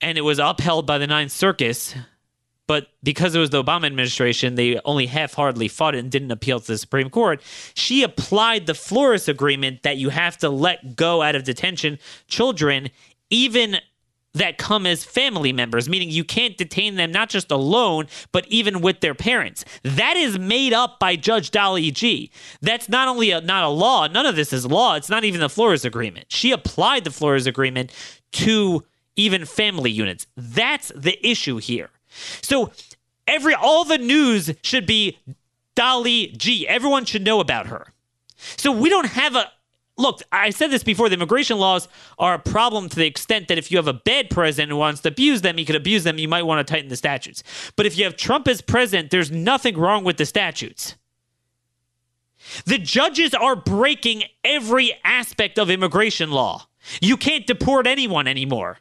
and 0.01 0.17
it 0.17 0.23
was 0.23 0.39
upheld 0.39 0.87
by 0.87 0.99
the 0.99 1.09
Ninth 1.09 1.33
Circus. 1.33 1.97
But 2.69 2.87
because 3.03 3.35
it 3.35 3.41
was 3.41 3.51
the 3.51 3.63
Obama 3.63 3.87
administration, 3.87 4.55
they 4.55 4.79
only 4.85 5.07
half 5.07 5.35
heartedly 5.35 5.67
fought 5.67 5.97
it 5.97 5.99
and 5.99 6.11
didn't 6.11 6.31
appeal 6.31 6.61
to 6.61 6.67
the 6.67 6.79
Supreme 6.79 7.11
Court. 7.11 7.43
She 7.75 8.05
applied 8.05 8.67
the 8.67 8.75
Flores 8.75 9.29
agreement 9.29 9.83
that 9.83 9.97
you 9.97 10.11
have 10.11 10.39
to 10.39 10.49
let 10.49 10.95
go 10.95 11.23
out 11.23 11.35
of 11.35 11.43
detention 11.43 11.99
children, 12.29 12.89
even 13.33 13.79
that 14.35 14.57
come 14.59 14.87
as 14.87 15.05
family 15.05 15.53
members, 15.53 15.89
meaning 15.89 16.09
you 16.09 16.25
can't 16.25 16.57
detain 16.57 16.95
them 16.95 17.13
not 17.13 17.29
just 17.29 17.51
alone, 17.51 18.07
but 18.31 18.47
even 18.49 18.81
with 18.81 19.01
their 19.01 19.15
parents. 19.15 19.65
That 19.83 20.17
is 20.17 20.39
made 20.39 20.73
up 20.73 20.99
by 20.99 21.17
Judge 21.17 21.51
Dolly 21.51 21.91
Gee. 21.91 22.31
That's 22.61 22.89
not 22.89 23.09
only 23.09 23.31
a, 23.31 23.41
not 23.41 23.65
a 23.65 23.69
law, 23.69 24.07
none 24.07 24.25
of 24.25 24.37
this 24.37 24.53
is 24.53 24.65
law. 24.65 24.95
It's 24.95 25.11
not 25.11 25.25
even 25.25 25.41
the 25.41 25.51
Flores 25.51 25.85
Agreement. 25.85 26.27
She 26.29 26.51
applied 26.51 27.05
the 27.05 27.11
Flores 27.11 27.47
Agreement 27.47 27.93
to 28.33 28.85
even 29.17 29.45
family 29.45 29.91
units. 29.91 30.27
That's 30.37 30.91
the 30.97 31.19
issue 31.27 31.59
here. 31.59 31.91
So 32.43 32.73
every 33.27 33.55
all 33.55 33.85
the 33.85 33.99
news 33.99 34.51
should 34.63 34.87
be 34.87 35.19
Dolly 35.75 36.29
Gee. 36.29 36.67
Everyone 36.67 37.05
should 37.05 37.23
know 37.23 37.41
about 37.41 37.67
her. 37.67 37.93
So 38.57 38.73
we 38.73 38.89
don't 38.89 39.07
have 39.07 39.37
a 39.37 39.51
look, 39.97 40.23
I 40.31 40.51
said 40.51 40.71
this 40.71 40.83
before 40.85 41.09
the 41.09 41.15
immigration 41.15 41.59
laws 41.59 41.89
are 42.19 42.35
a 42.35 42.39
problem 42.39 42.89
to 42.89 42.97
the 42.97 43.07
extent 43.07 43.49
that 43.49 43.59
if 43.59 43.71
you 43.71 43.79
have 43.79 43.89
a 43.89 43.93
bad 43.93 44.31
president 44.31 44.71
who 44.71 44.77
wants 44.77 45.01
to 45.03 45.09
abuse 45.09 45.43
them, 45.43 45.59
he 45.59 45.65
could 45.65 45.77
abuse 45.77 46.05
them. 46.05 46.19
You 46.19 46.29
might 46.29 46.43
want 46.43 46.67
to 46.67 46.71
tighten 46.71 46.89
the 46.89 46.97
statutes. 46.97 47.43
But 47.77 47.87
if 47.87 47.97
you 47.97 48.05
have 48.05 48.17
Trump 48.17 48.49
as 48.49 48.61
president, 48.61 49.11
there's 49.11 49.31
nothing 49.31 49.77
wrong 49.77 50.05
with 50.05 50.17
the 50.17 50.27
statutes. 50.27 50.97
The 52.65 52.79
judges 52.79 53.35
are 53.35 53.55
breaking 53.55 54.25
every 54.45 54.93
aspect 55.05 55.59
of 55.59 55.71
immigration 55.71 56.31
law. 56.31 56.67
You 57.01 57.17
can't 57.17 57.47
deport 57.47 57.87
anyone 57.87 58.27
anymore. 58.27 58.79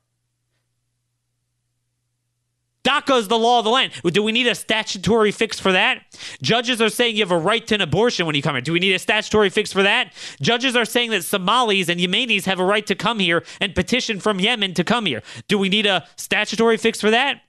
DACA 2.84 3.20
is 3.20 3.28
the 3.28 3.38
law 3.38 3.60
of 3.60 3.66
the 3.66 3.72
land. 3.72 3.94
Do 4.04 4.24
we 4.24 4.32
need 4.32 4.48
a 4.48 4.56
statutory 4.56 5.32
fix 5.32 5.60
for 5.60 5.72
that? 5.72 6.04
Judges 6.42 6.82
are 6.82 6.90
saying 6.90 7.16
you 7.16 7.22
have 7.22 7.32
a 7.32 7.38
right 7.38 7.66
to 7.68 7.76
an 7.76 7.82
abortion 7.82 8.26
when 8.26 8.36
you 8.36 8.42
come 8.42 8.56
here. 8.56 8.62
Do 8.62 8.74
we 8.74 8.80
need 8.80 8.94
a 8.94 9.00
statutory 9.00 9.50
fix 9.50 9.72
for 9.72 9.84
that? 9.84 10.14
Judges 10.42 10.76
are 10.76 10.86
saying 10.86 11.12
that 11.12 11.24
Somalis 11.24 11.90
and 11.90 12.00
Yemenis 12.00 12.46
have 12.46 12.60
a 12.60 12.66
right 12.66 12.86
to 12.88 12.96
come 12.96 13.20
here 13.20 13.44
and 13.60 13.76
petition 13.76 14.20
from 14.20 14.40
Yemen 14.40 14.74
to 14.74 14.84
come 14.84 15.06
here. 15.06 15.22
Do 15.48 15.60
we 15.60 15.70
need 15.70 15.86
a 15.86 16.08
statutory 16.16 16.78
fix 16.78 17.00
for 17.00 17.12
that? 17.12 17.42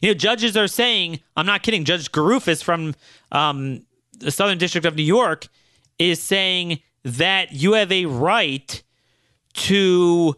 You 0.00 0.08
know, 0.08 0.14
judges 0.14 0.56
are 0.56 0.68
saying, 0.68 1.20
I'm 1.36 1.46
not 1.46 1.62
kidding, 1.62 1.84
Judge 1.84 2.10
Garaufis 2.10 2.62
from 2.64 2.94
um, 3.32 3.84
the 4.18 4.30
Southern 4.30 4.56
District 4.56 4.86
of 4.86 4.96
New 4.96 5.02
York 5.02 5.48
is 5.98 6.22
saying 6.22 6.80
that 7.04 7.52
you 7.52 7.74
have 7.74 7.92
a 7.92 8.06
right 8.06 8.82
to 9.52 10.34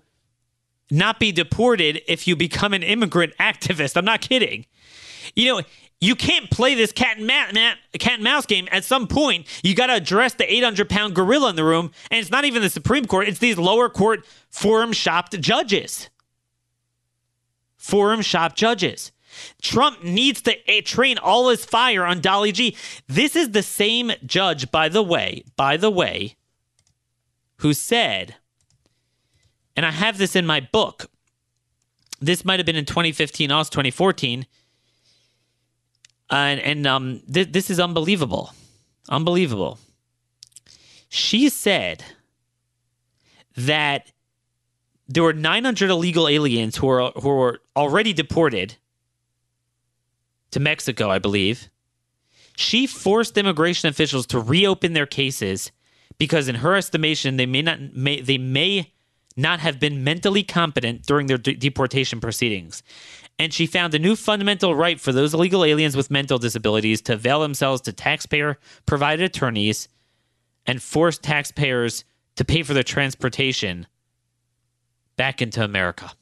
not 0.91 1.19
be 1.19 1.33
deported 1.33 2.03
if 2.07 2.27
you 2.29 2.37
become 2.37 2.73
an 2.73 2.83
immigrant 2.83 3.35
activist. 3.41 3.97
I'm 3.97 4.05
not 4.05 4.21
kidding. 4.21 4.67
You 5.35 5.55
know, 5.55 5.63
you 6.01 6.15
can't 6.15 6.51
play 6.51 6.75
this 6.75 6.93
cat 6.93 7.17
and, 7.17 7.27
ma- 7.27 7.53
ma- 7.53 7.75
cat 7.99 8.15
and 8.15 8.25
mouse 8.25 8.47
game. 8.47 8.69
At 8.71 8.85
some 8.85 9.07
point, 9.07 9.47
you 9.63 9.75
got 9.75 9.87
to 9.87 9.95
address 9.95 10.35
the 10.35 10.53
800 10.53 10.89
pound 10.89 11.15
gorilla 11.15 11.51
in 11.51 11.57
the 11.57 11.65
room. 11.65 11.91
And 12.11 12.21
it's 12.21 12.31
not 12.31 12.45
even 12.45 12.63
the 12.63 12.71
Supreme 12.71 13.07
Court, 13.07 13.29
it's 13.29 13.39
these 13.39 13.59
lower 13.59 13.89
court 13.89 14.27
forum 14.51 14.93
shopped 14.93 15.39
judges. 15.41 16.11
Forum 17.77 18.21
shop 18.21 18.57
judges. 18.57 19.13
Trump 19.61 20.03
needs 20.03 20.43
to 20.43 20.71
eh, 20.71 20.81
train 20.83 21.19
all 21.19 21.49
his 21.49 21.65
fire 21.65 22.05
on 22.05 22.21
Dolly 22.21 22.53
Gee. 22.53 22.77
This 23.07 23.37
is 23.37 23.51
the 23.51 23.63
same 23.63 24.13
judge, 24.25 24.71
by 24.71 24.89
the 24.89 25.03
way, 25.03 25.45
by 25.57 25.77
the 25.77 25.91
way, 25.91 26.37
who 27.59 27.73
said 27.73 28.37
and 29.77 29.85
I 29.87 29.91
have 29.91 30.19
this 30.19 30.35
in 30.37 30.47
my 30.47 30.61
book. 30.61 31.07
This 32.21 32.45
might 32.45 32.59
have 32.59 32.67
been 32.67 32.77
in 32.77 32.87
2015, 32.87 33.51
also 33.51 33.71
2014. 33.71 34.47
and 36.31 36.61
and 36.61 36.87
um, 36.87 37.21
th- 37.33 37.53
this 37.53 37.71
is 37.71 37.79
unbelievable. 37.79 38.53
Unbelievable. 39.09 39.79
She 41.09 41.49
said 41.49 42.03
that 43.57 44.11
there 45.09 45.23
were 45.23 45.33
900 45.33 45.91
illegal 45.91 46.27
aliens 46.29 46.77
who 46.77 46.89
were, 46.89 47.11
who 47.23 47.29
were 47.29 47.61
already 47.77 48.13
deported 48.13 48.75
to 50.51 50.59
Mexico, 50.61 51.11
I 51.11 51.19
believe. 51.21 51.69
She 52.57 52.87
forced 52.87 53.39
immigration 53.39 53.89
officials 53.89 54.27
to 54.29 54.41
reopen 54.41 54.95
their 54.95 55.07
cases 55.07 55.71
because, 56.19 56.49
in 56.49 56.57
her 56.57 56.75
estimation, 56.75 57.37
they 57.37 57.47
may 57.47 57.63
not 57.63 57.81
may, 57.95 58.21
they 58.21 58.39
may 58.39 58.93
not 59.37 59.61
have 59.61 59.79
been 59.79 60.03
mentally 60.03 60.43
competent 60.43 61.03
during 61.07 61.27
their 61.27 61.39
de- 61.39 61.55
deportation 61.55 62.21
proceedings. 62.21 62.83
And 63.39 63.53
she 63.53 63.67
found 63.67 63.95
a 63.95 63.99
new 63.99 64.17
fundamental 64.17 64.75
right 64.75 64.99
for 64.99 65.13
those 65.13 65.35
illegal 65.35 65.65
aliens 65.65 65.97
with 65.97 66.11
mental 66.11 66.39
disabilities 66.39 67.03
to 67.03 67.15
avail 67.15 67.41
themselves 67.41 67.83
to 67.83 67.93
taxpayer 67.93 68.59
provided 68.87 69.25
attorneys 69.25 69.89
and 70.67 70.83
force 70.83 71.19
taxpayers 71.19 72.05
to 72.37 72.45
pay 72.45 72.63
for 72.63 72.73
their 72.73 72.83
transportation 72.83 73.87
back 75.17 75.43
into 75.43 75.63
America. 75.63 76.13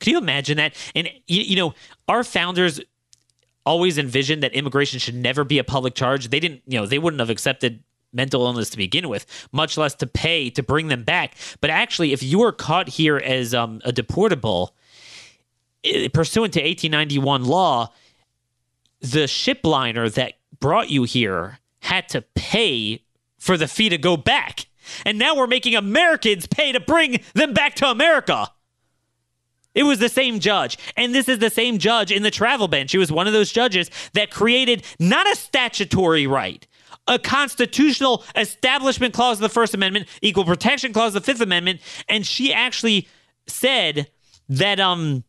Can 0.00 0.12
you 0.12 0.18
imagine 0.18 0.58
that? 0.58 0.74
And, 0.94 1.08
you, 1.26 1.42
you 1.42 1.56
know, 1.56 1.74
our 2.06 2.22
founders 2.22 2.80
always 3.66 3.98
envisioned 3.98 4.42
that 4.42 4.54
immigration 4.54 4.98
should 4.98 5.14
never 5.14 5.44
be 5.44 5.58
a 5.58 5.64
public 5.64 5.94
charge. 5.94 6.28
They 6.28 6.40
didn't, 6.40 6.62
you 6.66 6.78
know, 6.78 6.86
they 6.86 6.98
wouldn't 6.98 7.20
have 7.20 7.30
accepted 7.30 7.82
mental 8.12 8.44
illness 8.44 8.70
to 8.70 8.76
begin 8.76 9.08
with, 9.08 9.26
much 9.52 9.76
less 9.76 9.94
to 9.96 10.06
pay 10.06 10.50
to 10.50 10.62
bring 10.62 10.88
them 10.88 11.04
back. 11.04 11.34
But 11.60 11.70
actually, 11.70 12.12
if 12.12 12.22
you 12.22 12.42
are 12.42 12.52
caught 12.52 12.88
here 12.88 13.16
as 13.16 13.54
um, 13.54 13.80
a 13.84 13.92
deportable, 13.92 14.70
pursuant 16.12 16.54
to 16.54 16.60
1891 16.60 17.44
law, 17.44 17.92
the 19.00 19.26
ship 19.26 19.60
liner 19.64 20.08
that 20.10 20.34
brought 20.58 20.90
you 20.90 21.04
here 21.04 21.58
had 21.80 22.08
to 22.10 22.22
pay 22.34 23.02
for 23.38 23.56
the 23.56 23.68
fee 23.68 23.88
to 23.88 23.98
go 23.98 24.16
back. 24.16 24.66
And 25.04 25.18
now 25.18 25.36
we're 25.36 25.46
making 25.46 25.74
Americans 25.76 26.46
pay 26.46 26.72
to 26.72 26.80
bring 26.80 27.20
them 27.34 27.52
back 27.52 27.74
to 27.76 27.86
America. 27.86 28.48
It 29.74 29.84
was 29.84 29.98
the 29.98 30.08
same 30.08 30.40
judge. 30.40 30.76
And 30.96 31.14
this 31.14 31.28
is 31.28 31.38
the 31.38 31.50
same 31.50 31.78
judge 31.78 32.10
in 32.10 32.22
the 32.22 32.30
travel 32.30 32.66
bench. 32.66 32.90
He 32.90 32.98
was 32.98 33.12
one 33.12 33.26
of 33.26 33.32
those 33.32 33.52
judges 33.52 33.90
that 34.14 34.30
created 34.30 34.82
not 34.98 35.30
a 35.30 35.36
statutory 35.36 36.26
right, 36.26 36.66
a 37.08 37.18
constitutional 37.18 38.22
establishment 38.36 39.14
clause 39.14 39.38
of 39.38 39.42
the 39.42 39.48
First 39.48 39.74
Amendment, 39.74 40.06
equal 40.22 40.44
protection 40.44 40.92
clause 40.92 41.14
of 41.14 41.22
the 41.22 41.32
Fifth 41.32 41.40
Amendment, 41.40 41.80
and 42.08 42.26
she 42.26 42.52
actually 42.52 43.08
said 43.46 44.10
that 44.48 44.78
um 44.78 45.24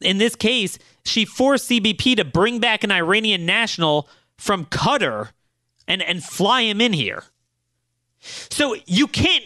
in 0.00 0.18
this 0.18 0.34
case 0.34 0.78
she 1.04 1.24
forced 1.24 1.68
CBP 1.68 2.16
to 2.16 2.24
bring 2.24 2.60
back 2.60 2.84
an 2.84 2.90
Iranian 2.90 3.44
national 3.44 4.08
from 4.38 4.64
Qatar 4.66 5.30
and 5.86 6.02
and 6.02 6.22
fly 6.22 6.62
him 6.62 6.80
in 6.80 6.92
here. 6.92 7.24
So 8.20 8.76
you 8.86 9.06
can't 9.06 9.44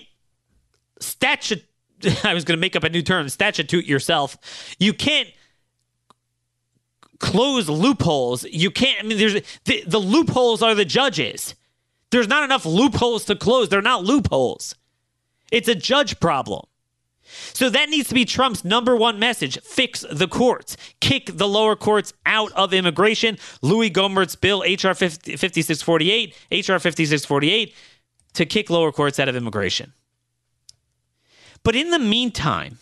statute 1.00 1.64
I 2.24 2.34
was 2.34 2.44
going 2.44 2.56
to 2.56 2.60
make 2.60 2.76
up 2.76 2.84
a 2.84 2.88
new 2.88 3.02
term, 3.02 3.28
statute 3.28 3.72
yourself. 3.72 4.36
You 4.78 4.92
can't 4.92 5.28
close 7.24 7.70
loopholes. 7.70 8.44
You 8.44 8.70
can't. 8.70 9.00
I 9.00 9.02
mean, 9.06 9.18
there's 9.18 9.40
the, 9.64 9.82
the 9.86 9.98
loopholes 9.98 10.62
are 10.62 10.74
the 10.74 10.84
judges. 10.84 11.54
There's 12.10 12.28
not 12.28 12.44
enough 12.44 12.66
loopholes 12.66 13.24
to 13.24 13.34
close. 13.34 13.70
They're 13.70 13.82
not 13.82 14.04
loopholes. 14.04 14.74
It's 15.50 15.66
a 15.66 15.74
judge 15.74 16.20
problem. 16.20 16.66
So 17.24 17.70
that 17.70 17.88
needs 17.88 18.08
to 18.10 18.14
be 18.14 18.26
Trump's 18.26 18.64
number 18.64 18.94
one 18.94 19.18
message. 19.18 19.58
Fix 19.62 20.04
the 20.10 20.28
courts. 20.28 20.76
Kick 21.00 21.30
the 21.32 21.48
lower 21.48 21.74
courts 21.74 22.12
out 22.26 22.52
of 22.52 22.74
immigration. 22.74 23.38
Louis 23.62 23.90
Gohmert's 23.90 24.36
bill, 24.36 24.62
H.R. 24.62 24.94
5648, 24.94 26.36
H.R. 26.50 26.78
5648, 26.78 27.74
to 28.34 28.46
kick 28.46 28.68
lower 28.68 28.92
courts 28.92 29.18
out 29.18 29.30
of 29.30 29.34
immigration. 29.34 29.94
But 31.62 31.74
in 31.74 31.88
the 31.88 31.98
meantime, 31.98 32.78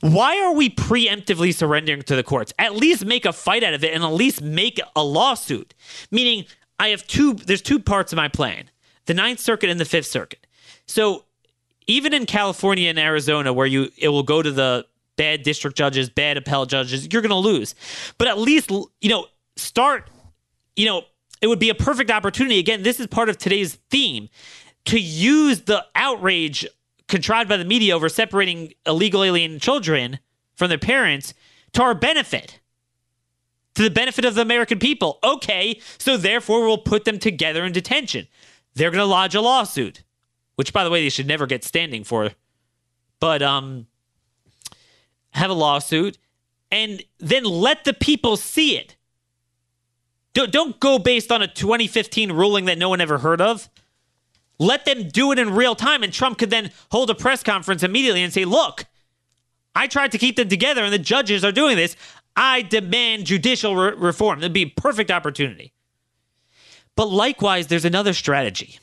Why 0.00 0.40
are 0.40 0.52
we 0.52 0.70
preemptively 0.70 1.54
surrendering 1.54 2.02
to 2.02 2.14
the 2.14 2.22
courts? 2.22 2.52
At 2.58 2.76
least 2.76 3.04
make 3.04 3.24
a 3.24 3.32
fight 3.32 3.64
out 3.64 3.74
of 3.74 3.82
it 3.82 3.92
and 3.92 4.04
at 4.04 4.12
least 4.12 4.40
make 4.40 4.80
a 4.94 5.02
lawsuit. 5.02 5.74
Meaning, 6.10 6.44
I 6.78 6.88
have 6.88 7.06
two, 7.06 7.34
there's 7.34 7.62
two 7.62 7.80
parts 7.80 8.12
of 8.12 8.16
my 8.16 8.28
plan 8.28 8.70
the 9.06 9.14
Ninth 9.14 9.40
Circuit 9.40 9.70
and 9.70 9.80
the 9.80 9.86
Fifth 9.86 10.06
Circuit. 10.06 10.46
So 10.86 11.24
even 11.86 12.12
in 12.12 12.26
California 12.26 12.90
and 12.90 12.98
Arizona, 12.98 13.52
where 13.52 13.66
you 13.66 13.90
it 13.96 14.08
will 14.08 14.22
go 14.22 14.42
to 14.42 14.52
the 14.52 14.86
bad 15.16 15.42
district 15.42 15.76
judges, 15.76 16.10
bad 16.10 16.36
appellate 16.36 16.68
judges, 16.68 17.08
you're 17.10 17.22
going 17.22 17.30
to 17.30 17.36
lose. 17.36 17.74
But 18.18 18.28
at 18.28 18.38
least 18.38 18.70
you 18.70 19.08
know 19.08 19.26
start. 19.56 20.10
You 20.76 20.86
know, 20.86 21.02
it 21.40 21.48
would 21.48 21.58
be 21.58 21.70
a 21.70 21.74
perfect 21.74 22.10
opportunity. 22.10 22.58
Again, 22.58 22.82
this 22.82 23.00
is 23.00 23.06
part 23.06 23.28
of 23.28 23.38
today's 23.38 23.74
theme 23.90 24.28
to 24.84 25.00
use 25.00 25.62
the 25.62 25.84
outrage 25.94 26.66
contrived 27.08 27.48
by 27.48 27.56
the 27.56 27.64
media 27.64 27.94
over 27.94 28.08
separating 28.08 28.72
illegal 28.86 29.24
alien 29.24 29.58
children 29.58 30.18
from 30.54 30.68
their 30.68 30.78
parents 30.78 31.34
to 31.72 31.82
our 31.82 31.94
benefit. 31.94 32.60
To 33.74 33.82
the 33.82 33.90
benefit 33.90 34.24
of 34.24 34.34
the 34.34 34.42
American 34.42 34.78
people. 34.78 35.18
Okay, 35.22 35.80
so 35.98 36.16
therefore 36.16 36.66
we'll 36.66 36.78
put 36.78 37.04
them 37.04 37.18
together 37.18 37.64
in 37.64 37.72
detention. 37.72 38.26
They're 38.74 38.90
going 38.90 39.00
to 39.00 39.06
lodge 39.06 39.34
a 39.34 39.40
lawsuit 39.40 40.02
which 40.58 40.72
by 40.72 40.82
the 40.82 40.90
way 40.90 41.04
they 41.04 41.08
should 41.08 41.28
never 41.28 41.46
get 41.46 41.62
standing 41.62 42.02
for. 42.02 42.32
But 43.20 43.42
um 43.42 43.86
have 45.30 45.50
a 45.50 45.54
lawsuit 45.54 46.18
and 46.72 47.00
then 47.18 47.44
let 47.44 47.84
the 47.84 47.94
people 47.94 48.36
see 48.36 48.76
it. 48.76 48.96
Don't, 50.32 50.50
don't 50.50 50.80
go 50.80 50.98
based 50.98 51.30
on 51.30 51.42
a 51.42 51.46
2015 51.46 52.32
ruling 52.32 52.64
that 52.64 52.76
no 52.76 52.88
one 52.88 53.00
ever 53.00 53.18
heard 53.18 53.40
of. 53.40 53.68
Let 54.58 54.84
them 54.84 55.08
do 55.08 55.32
it 55.32 55.38
in 55.38 55.54
real 55.54 55.74
time, 55.74 56.02
and 56.02 56.12
Trump 56.12 56.38
could 56.38 56.50
then 56.50 56.72
hold 56.90 57.10
a 57.10 57.14
press 57.14 57.42
conference 57.42 57.82
immediately 57.82 58.22
and 58.22 58.32
say, 58.32 58.44
Look, 58.44 58.86
I 59.74 59.86
tried 59.86 60.12
to 60.12 60.18
keep 60.18 60.36
them 60.36 60.48
together, 60.48 60.82
and 60.82 60.92
the 60.92 60.98
judges 60.98 61.44
are 61.44 61.52
doing 61.52 61.76
this. 61.76 61.96
I 62.36 62.62
demand 62.62 63.26
judicial 63.26 63.76
re- 63.76 63.94
reform. 63.96 64.40
That'd 64.40 64.52
be 64.52 64.62
a 64.62 64.70
perfect 64.70 65.10
opportunity. 65.10 65.72
But 66.96 67.06
likewise, 67.06 67.68
there's 67.68 67.84
another 67.84 68.12
strategy 68.12 68.78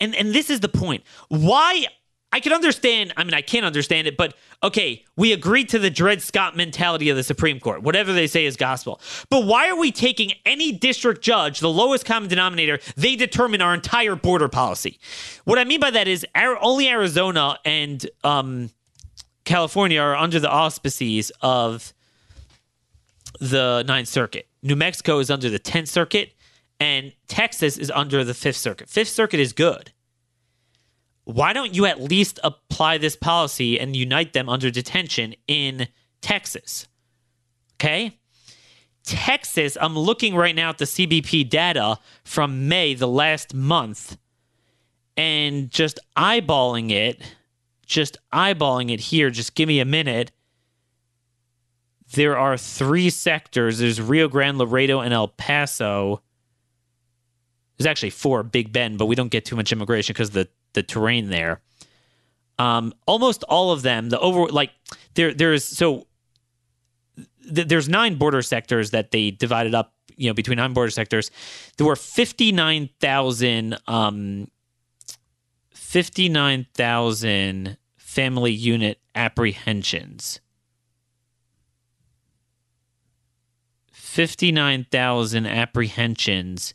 and 0.00 0.14
and 0.14 0.34
this 0.34 0.50
is 0.50 0.60
the 0.60 0.68
point. 0.68 1.04
Why 1.28 1.86
I 2.32 2.40
can 2.40 2.52
understand, 2.52 3.12
I 3.16 3.24
mean 3.24 3.34
I 3.34 3.42
can't 3.42 3.66
understand 3.66 4.06
it, 4.06 4.16
but 4.16 4.34
okay, 4.62 5.04
we 5.16 5.32
agreed 5.32 5.68
to 5.70 5.78
the 5.78 5.90
Dred 5.90 6.22
Scott 6.22 6.56
mentality 6.56 7.08
of 7.10 7.16
the 7.16 7.24
Supreme 7.24 7.58
Court. 7.58 7.82
Whatever 7.82 8.12
they 8.12 8.26
say 8.26 8.44
is 8.44 8.56
gospel. 8.56 9.00
But 9.30 9.46
why 9.46 9.68
are 9.68 9.76
we 9.76 9.90
taking 9.90 10.32
any 10.46 10.70
district 10.70 11.22
judge, 11.22 11.60
the 11.60 11.70
lowest 11.70 12.04
common 12.04 12.28
denominator, 12.28 12.78
they 12.96 13.16
determine 13.16 13.60
our 13.60 13.74
entire 13.74 14.14
border 14.14 14.48
policy? 14.48 15.00
What 15.44 15.58
I 15.58 15.64
mean 15.64 15.80
by 15.80 15.90
that 15.90 16.06
is 16.06 16.24
only 16.36 16.88
Arizona 16.88 17.58
and 17.64 18.08
um, 18.22 18.70
California 19.44 20.00
are 20.00 20.14
under 20.14 20.38
the 20.38 20.50
auspices 20.50 21.32
of 21.40 21.92
the 23.40 23.82
Ninth 23.86 24.08
Circuit. 24.08 24.46
New 24.62 24.76
Mexico 24.76 25.18
is 25.18 25.30
under 25.30 25.48
the 25.48 25.58
Tenth 25.58 25.88
Circuit, 25.88 26.32
and 26.78 27.12
Texas 27.26 27.76
is 27.76 27.90
under 27.90 28.22
the 28.22 28.34
Fifth 28.34 28.56
Circuit. 28.56 28.88
Fifth 28.88 29.08
Circuit 29.08 29.40
is 29.40 29.52
good. 29.52 29.92
Why 31.30 31.52
don't 31.52 31.74
you 31.74 31.86
at 31.86 32.00
least 32.00 32.38
apply 32.42 32.98
this 32.98 33.16
policy 33.16 33.78
and 33.78 33.94
unite 33.94 34.32
them 34.32 34.48
under 34.48 34.70
detention 34.70 35.34
in 35.46 35.88
Texas? 36.20 36.88
Okay? 37.76 38.18
Texas, 39.04 39.76
I'm 39.80 39.98
looking 39.98 40.34
right 40.34 40.54
now 40.54 40.70
at 40.70 40.78
the 40.78 40.84
CBP 40.84 41.48
data 41.48 41.98
from 42.24 42.68
May, 42.68 42.94
the 42.94 43.08
last 43.08 43.54
month, 43.54 44.18
and 45.16 45.70
just 45.70 45.98
eyeballing 46.16 46.90
it, 46.90 47.20
just 47.86 48.18
eyeballing 48.32 48.92
it 48.92 49.00
here, 49.00 49.30
just 49.30 49.54
give 49.54 49.68
me 49.68 49.80
a 49.80 49.84
minute. 49.84 50.32
There 52.12 52.36
are 52.36 52.56
three 52.56 53.08
sectors 53.10 53.78
there's 53.78 54.00
Rio 54.00 54.28
Grande, 54.28 54.58
Laredo, 54.58 55.00
and 55.00 55.14
El 55.14 55.28
Paso 55.28 56.22
there's 57.80 57.86
actually 57.86 58.10
four 58.10 58.42
Big 58.42 58.72
Bend, 58.72 58.98
but 58.98 59.06
we 59.06 59.14
don't 59.14 59.30
get 59.30 59.46
too 59.46 59.56
much 59.56 59.72
immigration 59.72 60.12
because 60.12 60.28
the 60.28 60.46
the 60.72 60.82
terrain 60.82 61.30
there. 61.30 61.60
Um, 62.58 62.92
almost 63.06 63.42
all 63.44 63.72
of 63.72 63.82
them, 63.82 64.10
the 64.10 64.20
over 64.20 64.46
like 64.48 64.70
there 65.14 65.32
there's 65.32 65.64
so 65.64 66.06
th- 67.54 67.68
there's 67.68 67.88
nine 67.88 68.16
border 68.16 68.42
sectors 68.42 68.90
that 68.90 69.10
they 69.10 69.30
divided 69.30 69.74
up, 69.74 69.94
you 70.16 70.28
know, 70.28 70.34
between 70.34 70.58
nine 70.58 70.72
border 70.72 70.90
sectors. 70.90 71.30
There 71.78 71.86
were 71.86 71.96
fifty 71.96 72.52
nine 72.52 72.90
thousand 73.00 73.78
um, 73.86 74.48
fifty 75.72 76.28
nine 76.28 76.66
thousand 76.74 77.78
family 77.96 78.52
unit 78.52 79.00
apprehensions. 79.14 80.40
59,000 84.10 85.46
apprehensions 85.46 86.74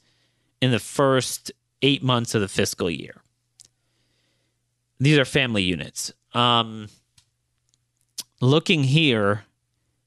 in 0.61 0.71
the 0.71 0.79
first 0.79 1.51
eight 1.81 2.01
months 2.01 2.33
of 2.33 2.39
the 2.39 2.47
fiscal 2.47 2.89
year. 2.89 3.21
These 4.99 5.17
are 5.17 5.25
family 5.25 5.63
units. 5.63 6.13
Um, 6.33 6.87
looking 8.41 8.83
here, 8.83 9.45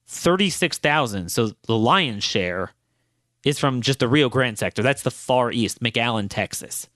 36,000. 0.06 1.30
So 1.30 1.52
the 1.66 1.76
lion's 1.76 2.24
share 2.24 2.72
is 3.44 3.58
from 3.58 3.82
just 3.82 3.98
the 3.98 4.08
Rio 4.08 4.28
Grande 4.28 4.58
sector. 4.58 4.82
That's 4.82 5.02
the 5.02 5.10
far 5.10 5.52
east, 5.52 5.80
McAllen, 5.80 6.28
Texas. 6.28 6.88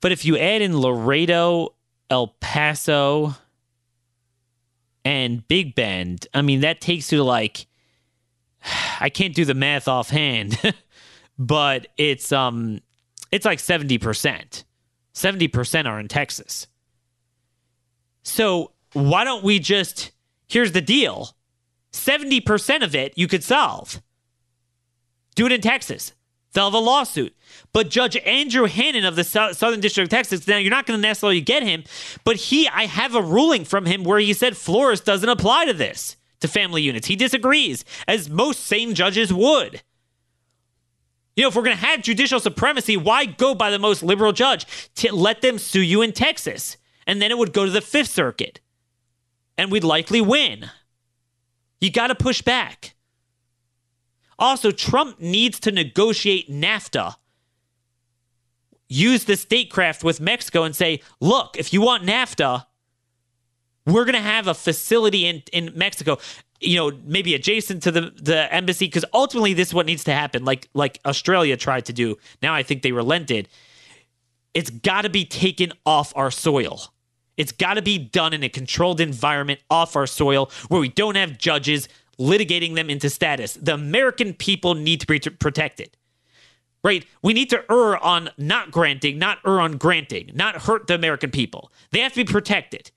But 0.00 0.12
if 0.12 0.24
you 0.24 0.36
add 0.36 0.62
in 0.62 0.78
Laredo, 0.78 1.74
El 2.10 2.28
Paso, 2.40 3.34
and 5.04 5.46
Big 5.48 5.74
Bend, 5.74 6.26
I 6.34 6.42
mean, 6.42 6.60
that 6.60 6.80
takes 6.80 7.10
you 7.12 7.18
to 7.18 7.24
like, 7.24 7.66
I 9.00 9.08
can't 9.08 9.34
do 9.34 9.44
the 9.44 9.54
math 9.54 9.88
offhand, 9.88 10.58
but 11.38 11.88
it's 11.96 12.32
um 12.32 12.80
it's 13.32 13.44
like 13.44 13.58
70%. 13.58 14.64
70% 15.14 15.86
are 15.86 15.98
in 15.98 16.08
Texas. 16.08 16.68
So, 18.26 18.72
why 18.92 19.22
don't 19.22 19.44
we 19.44 19.60
just 19.60 20.10
here's 20.48 20.72
the 20.72 20.80
deal. 20.80 21.36
70% 21.92 22.82
of 22.82 22.94
it 22.94 23.12
you 23.16 23.28
could 23.28 23.44
solve. 23.44 24.02
Do 25.36 25.46
it 25.46 25.52
in 25.52 25.60
Texas. 25.60 26.12
They'll 26.52 26.64
have 26.64 26.74
a 26.74 26.78
lawsuit. 26.78 27.36
But 27.72 27.88
Judge 27.88 28.16
Andrew 28.16 28.66
Hanen 28.66 29.06
of 29.06 29.14
the 29.14 29.22
Southern 29.22 29.80
District 29.80 30.06
of 30.06 30.10
Texas, 30.10 30.48
now 30.48 30.56
you're 30.56 30.70
not 30.70 30.86
going 30.86 30.98
to 30.98 31.02
necessarily 31.06 31.40
get 31.40 31.62
him, 31.62 31.84
but 32.24 32.36
he, 32.36 32.66
I 32.68 32.86
have 32.86 33.14
a 33.14 33.22
ruling 33.22 33.64
from 33.64 33.86
him 33.86 34.02
where 34.02 34.18
he 34.18 34.32
said 34.32 34.56
Flores 34.56 35.00
doesn't 35.00 35.28
apply 35.28 35.66
to 35.66 35.72
this, 35.72 36.16
to 36.40 36.48
family 36.48 36.82
units. 36.82 37.06
He 37.06 37.16
disagrees, 37.16 37.84
as 38.08 38.28
most 38.28 38.60
sane 38.60 38.94
judges 38.94 39.32
would. 39.32 39.82
You 41.36 41.42
know, 41.42 41.48
if 41.48 41.54
we're 41.54 41.62
going 41.62 41.76
to 41.76 41.84
have 41.84 42.02
judicial 42.02 42.40
supremacy, 42.40 42.96
why 42.96 43.26
go 43.26 43.54
by 43.54 43.70
the 43.70 43.78
most 43.78 44.02
liberal 44.02 44.32
judge? 44.32 44.66
To 44.96 45.14
let 45.14 45.42
them 45.42 45.58
sue 45.58 45.82
you 45.82 46.02
in 46.02 46.12
Texas. 46.12 46.78
And 47.06 47.22
then 47.22 47.30
it 47.30 47.38
would 47.38 47.52
go 47.52 47.64
to 47.64 47.70
the 47.70 47.80
Fifth 47.80 48.10
Circuit. 48.10 48.60
And 49.56 49.70
we'd 49.70 49.84
likely 49.84 50.20
win. 50.20 50.70
You 51.80 51.90
got 51.90 52.08
to 52.08 52.14
push 52.14 52.42
back. 52.42 52.94
Also, 54.38 54.70
Trump 54.70 55.20
needs 55.20 55.58
to 55.60 55.72
negotiate 55.72 56.50
NAFTA. 56.50 57.14
Use 58.88 59.24
the 59.24 59.36
statecraft 59.36 60.04
with 60.04 60.20
Mexico 60.20 60.62
and 60.62 60.76
say, 60.76 61.00
look, 61.20 61.56
if 61.56 61.72
you 61.72 61.80
want 61.80 62.04
NAFTA, 62.04 62.66
we're 63.86 64.04
going 64.04 64.14
to 64.14 64.20
have 64.20 64.46
a 64.46 64.54
facility 64.54 65.26
in, 65.26 65.42
in 65.52 65.72
Mexico 65.74 66.18
you 66.60 66.76
know 66.76 66.98
maybe 67.04 67.34
adjacent 67.34 67.82
to 67.82 67.90
the 67.90 68.12
the 68.16 68.52
embassy 68.52 68.86
because 68.86 69.04
ultimately 69.12 69.54
this 69.54 69.68
is 69.68 69.74
what 69.74 69.86
needs 69.86 70.04
to 70.04 70.12
happen 70.12 70.44
like 70.44 70.68
like 70.74 70.98
australia 71.04 71.56
tried 71.56 71.84
to 71.84 71.92
do 71.92 72.16
now 72.42 72.54
i 72.54 72.62
think 72.62 72.82
they 72.82 72.92
relented 72.92 73.48
it's 74.54 74.70
got 74.70 75.02
to 75.02 75.10
be 75.10 75.24
taken 75.24 75.72
off 75.84 76.12
our 76.16 76.30
soil 76.30 76.92
it's 77.36 77.52
got 77.52 77.74
to 77.74 77.82
be 77.82 77.98
done 77.98 78.32
in 78.32 78.42
a 78.42 78.48
controlled 78.48 79.00
environment 79.00 79.60
off 79.70 79.96
our 79.96 80.06
soil 80.06 80.50
where 80.68 80.80
we 80.80 80.88
don't 80.88 81.16
have 81.16 81.38
judges 81.38 81.88
litigating 82.18 82.74
them 82.74 82.88
into 82.88 83.10
status 83.10 83.54
the 83.54 83.74
american 83.74 84.32
people 84.32 84.74
need 84.74 85.00
to 85.00 85.06
be 85.06 85.18
protected 85.18 85.96
right 86.82 87.04
we 87.22 87.32
need 87.32 87.50
to 87.50 87.62
err 87.70 88.02
on 88.02 88.30
not 88.38 88.70
granting 88.70 89.18
not 89.18 89.38
err 89.46 89.60
on 89.60 89.76
granting 89.76 90.30
not 90.34 90.62
hurt 90.62 90.86
the 90.86 90.94
american 90.94 91.30
people 91.30 91.70
they 91.90 92.00
have 92.00 92.12
to 92.12 92.24
be 92.24 92.32
protected 92.32 92.90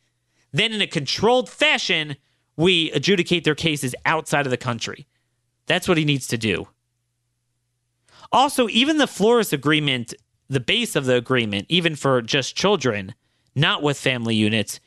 then 0.52 0.72
in 0.72 0.82
a 0.82 0.88
controlled 0.88 1.50
fashion 1.50 2.16
we 2.60 2.92
adjudicate 2.92 3.46
their 3.46 3.56
cases 3.56 3.96
outside 4.06 4.46
of 4.46 4.50
the 4.50 4.58
country. 4.58 5.08
That's 5.66 5.88
what 5.88 5.98
he 5.98 6.04
needs 6.04 6.28
to 6.28 6.38
do. 6.38 6.68
Also, 8.34 8.68
even 8.68 8.98
the 8.98 9.08
Flores 9.08 9.54
agreement, 9.54 10.14
the 10.50 10.60
base 10.60 10.98
of 10.98 11.06
the 11.06 11.16
agreement, 11.16 11.68
even 11.70 11.96
for 11.96 12.22
just 12.22 12.58
children, 12.58 13.16
not 13.60 13.84
with 13.84 13.98
family 13.98 14.36
units, 14.36 14.80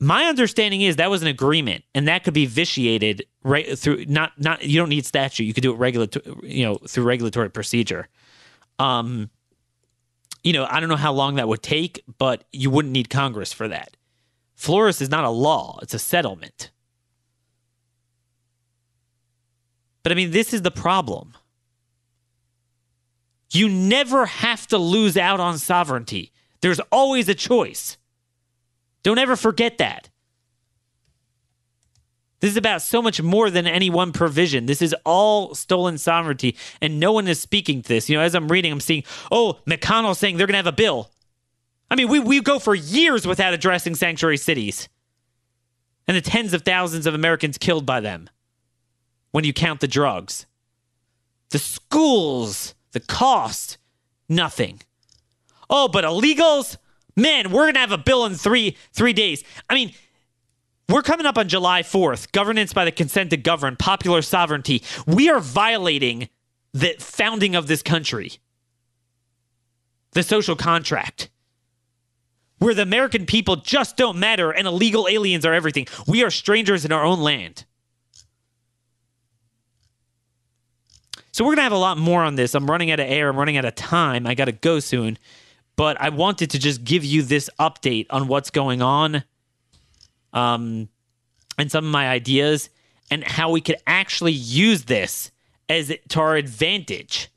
my 0.00 0.24
understanding 0.24 0.80
is 0.80 0.96
that 0.96 1.10
was 1.10 1.22
an 1.22 1.28
agreement 1.28 1.84
and 1.94 2.08
that 2.08 2.24
could 2.24 2.34
be 2.34 2.46
vitiated 2.46 3.24
right 3.44 3.78
through 3.78 4.04
not 4.06 4.32
not 4.38 4.64
you 4.64 4.78
don't 4.78 4.88
need 4.88 5.06
statute 5.06 5.44
you 5.44 5.54
could 5.54 5.62
do 5.62 5.72
it 5.72 5.76
regulatory 5.76 6.24
you 6.42 6.64
know 6.64 6.74
through 6.88 7.04
regulatory 7.04 7.48
procedure 7.48 8.08
um 8.80 9.30
you 10.42 10.52
know 10.52 10.66
i 10.68 10.80
don't 10.80 10.88
know 10.88 10.96
how 10.96 11.12
long 11.12 11.36
that 11.36 11.46
would 11.46 11.62
take 11.62 12.02
but 12.18 12.42
you 12.50 12.70
wouldn't 12.70 12.90
need 12.92 13.08
congress 13.08 13.52
for 13.52 13.68
that 13.68 13.96
Flores 14.54 15.00
is 15.00 15.10
not 15.10 15.24
a 15.24 15.30
law, 15.30 15.78
it's 15.82 15.94
a 15.94 15.98
settlement. 15.98 16.70
But 20.02 20.12
I 20.12 20.14
mean, 20.14 20.30
this 20.30 20.52
is 20.52 20.62
the 20.62 20.70
problem. 20.70 21.34
You 23.52 23.68
never 23.68 24.26
have 24.26 24.66
to 24.68 24.78
lose 24.78 25.16
out 25.16 25.40
on 25.40 25.58
sovereignty. 25.58 26.32
There's 26.64 26.80
always 26.90 27.28
a 27.28 27.34
choice. 27.34 27.98
Don't 29.02 29.18
ever 29.18 29.36
forget 29.36 29.76
that. 29.76 30.08
This 32.40 32.52
is 32.52 32.56
about 32.56 32.80
so 32.80 33.02
much 33.02 33.20
more 33.20 33.50
than 33.50 33.66
any 33.66 33.90
one 33.90 34.12
provision. 34.12 34.64
This 34.64 34.80
is 34.80 34.94
all 35.04 35.54
stolen 35.54 35.98
sovereignty, 35.98 36.56
and 36.80 36.98
no 36.98 37.12
one 37.12 37.28
is 37.28 37.38
speaking 37.38 37.82
to 37.82 37.88
this. 37.88 38.08
You 38.08 38.16
know, 38.16 38.22
as 38.22 38.34
I'm 38.34 38.48
reading, 38.48 38.72
I'm 38.72 38.80
seeing, 38.80 39.04
oh, 39.30 39.60
McConnell 39.66 40.16
saying 40.16 40.38
they're 40.38 40.46
going 40.46 40.54
to 40.54 40.56
have 40.56 40.66
a 40.66 40.72
bill. 40.72 41.10
I 41.90 41.96
mean, 41.96 42.08
we, 42.08 42.18
we 42.18 42.40
go 42.40 42.58
for 42.58 42.74
years 42.74 43.26
without 43.26 43.52
addressing 43.52 43.94
sanctuary 43.94 44.38
cities 44.38 44.88
and 46.08 46.16
the 46.16 46.22
tens 46.22 46.54
of 46.54 46.62
thousands 46.62 47.04
of 47.04 47.12
Americans 47.12 47.58
killed 47.58 47.84
by 47.84 48.00
them 48.00 48.30
when 49.32 49.44
you 49.44 49.52
count 49.52 49.80
the 49.80 49.86
drugs. 49.86 50.46
The 51.50 51.58
schools, 51.58 52.74
the 52.92 53.00
cost, 53.00 53.76
nothing. 54.30 54.80
Oh, 55.70 55.88
but 55.88 56.04
illegals? 56.04 56.76
Man, 57.16 57.50
we're 57.50 57.66
gonna 57.66 57.78
have 57.78 57.92
a 57.92 57.98
bill 57.98 58.26
in 58.26 58.34
three 58.34 58.76
three 58.92 59.12
days. 59.12 59.44
I 59.68 59.74
mean, 59.74 59.92
we're 60.88 61.02
coming 61.02 61.26
up 61.26 61.38
on 61.38 61.48
July 61.48 61.82
4th. 61.82 62.32
Governance 62.32 62.72
by 62.72 62.84
the 62.84 62.92
consent 62.92 63.30
to 63.30 63.36
govern, 63.36 63.76
popular 63.76 64.20
sovereignty. 64.20 64.82
We 65.06 65.30
are 65.30 65.40
violating 65.40 66.28
the 66.72 66.96
founding 66.98 67.54
of 67.54 67.68
this 67.68 67.82
country. 67.82 68.32
The 70.12 70.22
social 70.22 70.56
contract. 70.56 71.30
Where 72.58 72.74
the 72.74 72.82
American 72.82 73.26
people 73.26 73.56
just 73.56 73.96
don't 73.96 74.18
matter 74.18 74.50
and 74.50 74.66
illegal 74.66 75.08
aliens 75.08 75.44
are 75.46 75.54
everything. 75.54 75.86
We 76.06 76.22
are 76.22 76.30
strangers 76.30 76.84
in 76.84 76.92
our 76.92 77.04
own 77.04 77.20
land. 77.20 77.64
So 81.32 81.44
we're 81.44 81.50
going 81.50 81.56
to 81.56 81.62
have 81.62 81.72
a 81.72 81.76
lot 81.76 81.98
more 81.98 82.22
on 82.22 82.36
this. 82.36 82.54
I'm 82.54 82.70
running 82.70 82.92
out 82.92 83.00
of 83.00 83.08
air. 83.08 83.28
I'm 83.28 83.36
running 83.36 83.56
out 83.56 83.64
of 83.64 83.74
time. 83.74 84.26
I 84.26 84.34
got 84.34 84.44
to 84.44 84.52
go 84.52 84.78
soon. 84.78 85.18
But 85.76 86.00
I 86.00 86.10
wanted 86.10 86.50
to 86.50 86.58
just 86.58 86.84
give 86.84 87.04
you 87.04 87.22
this 87.22 87.50
update 87.58 88.06
on 88.10 88.28
what's 88.28 88.50
going 88.50 88.80
on 88.80 89.24
um, 90.32 90.88
and 91.58 91.70
some 91.70 91.84
of 91.84 91.90
my 91.90 92.08
ideas 92.08 92.70
and 93.10 93.24
how 93.24 93.50
we 93.50 93.60
could 93.60 93.76
actually 93.86 94.32
use 94.32 94.84
this 94.84 95.30
as 95.68 95.92
to 96.08 96.20
our 96.20 96.36
advantage 96.36 97.28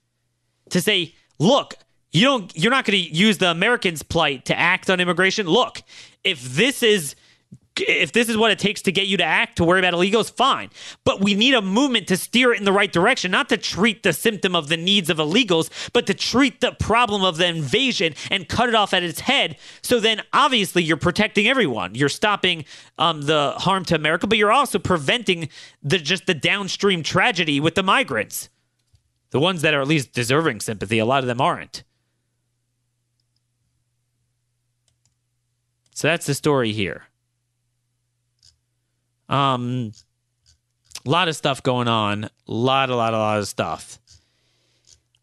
to 0.70 0.82
say, 0.82 1.16
look, 1.40 1.76
you 2.12 2.24
don't 2.24 2.56
you're 2.56 2.72
not 2.72 2.86
going 2.86 3.00
to 3.00 3.14
use 3.14 3.38
the 3.38 3.52
Americans' 3.52 4.02
plight 4.04 4.46
to 4.46 4.58
act 4.58 4.90
on 4.90 5.00
immigration. 5.00 5.48
Look, 5.48 5.82
if 6.24 6.42
this 6.42 6.82
is 6.84 7.16
if 7.82 8.12
this 8.12 8.30
is 8.30 8.38
what 8.38 8.52
it 8.52 8.60
takes 8.60 8.82
to 8.84 8.92
get 8.92 9.08
you 9.08 9.18
to 9.18 9.24
act 9.24 9.58
to 9.58 9.64
worry 9.64 9.80
about 9.80 9.94
illegals, 9.94 10.32
fine. 10.32 10.70
But 11.04 11.22
we 11.22 11.34
need 11.34 11.54
a 11.54 11.62
movement 11.62 12.08
to 12.08 12.18
steer 12.18 12.54
it 12.54 12.60
in 12.60 12.66
the 12.66 12.72
right 12.72 12.92
direction, 12.92 13.32
not 13.32 13.50
to 13.50 13.58
treat 13.58 14.04
the 14.04 14.14
symptom 14.14 14.56
of 14.56 14.68
the 14.68 14.78
needs 14.78 15.10
of 15.10 15.18
illegals, 15.18 15.70
but 15.94 16.06
to 16.08 16.14
treat 16.14 16.62
the 16.62 16.72
problem 16.72 17.24
of 17.24 17.38
the 17.38 17.48
invasion 17.48 18.14
and 18.32 18.48
cut 18.48 18.70
it 18.70 18.76
off 18.76 18.94
at 18.94 19.04
its 19.04 19.22
head. 19.22 19.58
So 19.82 20.00
then, 20.00 20.22
obviously, 20.34 20.84
you're 20.84 20.98
protecting 20.98 21.48
everyone. 21.48 21.96
You're 21.96 22.10
stopping 22.10 22.66
um, 22.98 23.22
the 23.24 23.54
harm 23.58 23.86
to 23.86 23.96
America, 23.96 24.28
but 24.28 24.38
you're 24.38 24.52
also 24.52 24.80
preventing 24.80 25.50
the 25.84 25.98
just 25.98 26.26
the 26.26 26.34
downstream 26.34 27.04
tragedy 27.04 27.60
with 27.60 27.76
the 27.76 27.84
migrants, 27.84 28.50
the 29.32 29.40
ones 29.40 29.62
that 29.62 29.74
are 29.74 29.82
at 29.82 29.88
least 29.88 30.14
deserving 30.14 30.62
sympathy. 30.62 31.00
A 31.00 31.06
lot 31.06 31.24
of 31.24 31.28
them 31.28 31.42
aren't. 31.42 31.84
So 35.94 36.08
that's 36.08 36.28
the 36.28 36.36
story 36.36 36.74
here. 36.74 37.06
Um, 39.30 39.92
a 41.06 41.10
lot 41.10 41.28
of 41.28 41.36
stuff 41.36 41.64
going 41.64 41.88
on. 41.88 42.26
A 42.26 42.30
lot, 42.48 42.90
a 42.90 42.96
lot, 42.96 43.14
a 43.14 43.18
lot 43.18 43.40
of 43.40 43.48
stuff. 43.48 44.00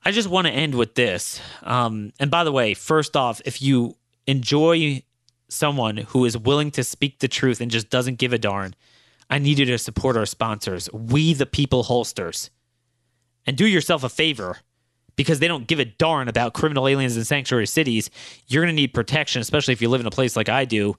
I 0.04 0.10
just 0.10 0.28
want 0.28 0.46
to 0.46 0.52
end 0.52 0.74
with 0.74 0.94
this. 0.94 1.40
Um, 1.62 2.12
and 2.20 2.30
by 2.30 2.44
the 2.44 2.52
way, 2.52 2.74
first 2.74 3.16
off, 3.16 3.40
if 3.44 3.62
you 3.62 3.96
enjoy 4.26 5.02
someone 5.48 5.96
who 5.98 6.24
is 6.24 6.36
willing 6.36 6.70
to 6.72 6.84
speak 6.84 7.20
the 7.20 7.28
truth 7.28 7.60
and 7.60 7.70
just 7.70 7.90
doesn't 7.90 8.18
give 8.18 8.32
a 8.32 8.38
darn, 8.38 8.74
I 9.30 9.38
need 9.38 9.58
you 9.58 9.64
to 9.66 9.78
support 9.78 10.16
our 10.16 10.26
sponsors, 10.26 10.90
We 10.92 11.32
the 11.32 11.46
People 11.46 11.84
Holsters. 11.84 12.50
And 13.46 13.56
do 13.56 13.66
yourself 13.66 14.04
a 14.04 14.08
favor 14.08 14.58
because 15.16 15.38
they 15.38 15.48
don't 15.48 15.66
give 15.66 15.78
a 15.78 15.84
darn 15.84 16.28
about 16.28 16.54
criminal 16.54 16.88
aliens 16.88 17.16
in 17.16 17.24
sanctuary 17.24 17.66
cities. 17.66 18.10
You're 18.46 18.62
going 18.62 18.74
to 18.74 18.80
need 18.80 18.94
protection, 18.94 19.40
especially 19.40 19.72
if 19.72 19.82
you 19.82 19.88
live 19.88 20.00
in 20.00 20.06
a 20.06 20.10
place 20.10 20.36
like 20.36 20.48
I 20.48 20.64
do. 20.64 20.96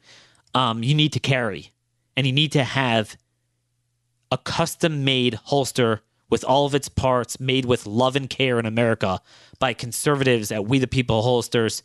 Um, 0.54 0.84
you 0.84 0.96
need 0.96 1.14
to 1.14 1.20
carry 1.20 1.72
and 2.16 2.26
you 2.26 2.34
need 2.34 2.52
to 2.54 2.64
have 2.64 3.18
a 4.32 4.38
custom 4.38 5.04
made 5.04 5.36
holster 5.36 6.02
with 6.30 6.44
all 6.44 6.66
of 6.66 6.74
its 6.74 6.90
parts 6.90 7.40
made 7.40 7.66
with 7.66 7.86
love 7.86 8.16
and 8.16 8.30
care 8.30 8.60
in 8.60 8.66
America 8.66 9.22
by 9.60 9.74
conservatives 9.74 10.52
at 10.52 10.66
We 10.66 10.80
the 10.80 10.88
People 10.88 11.22
Holsters. 11.22 11.84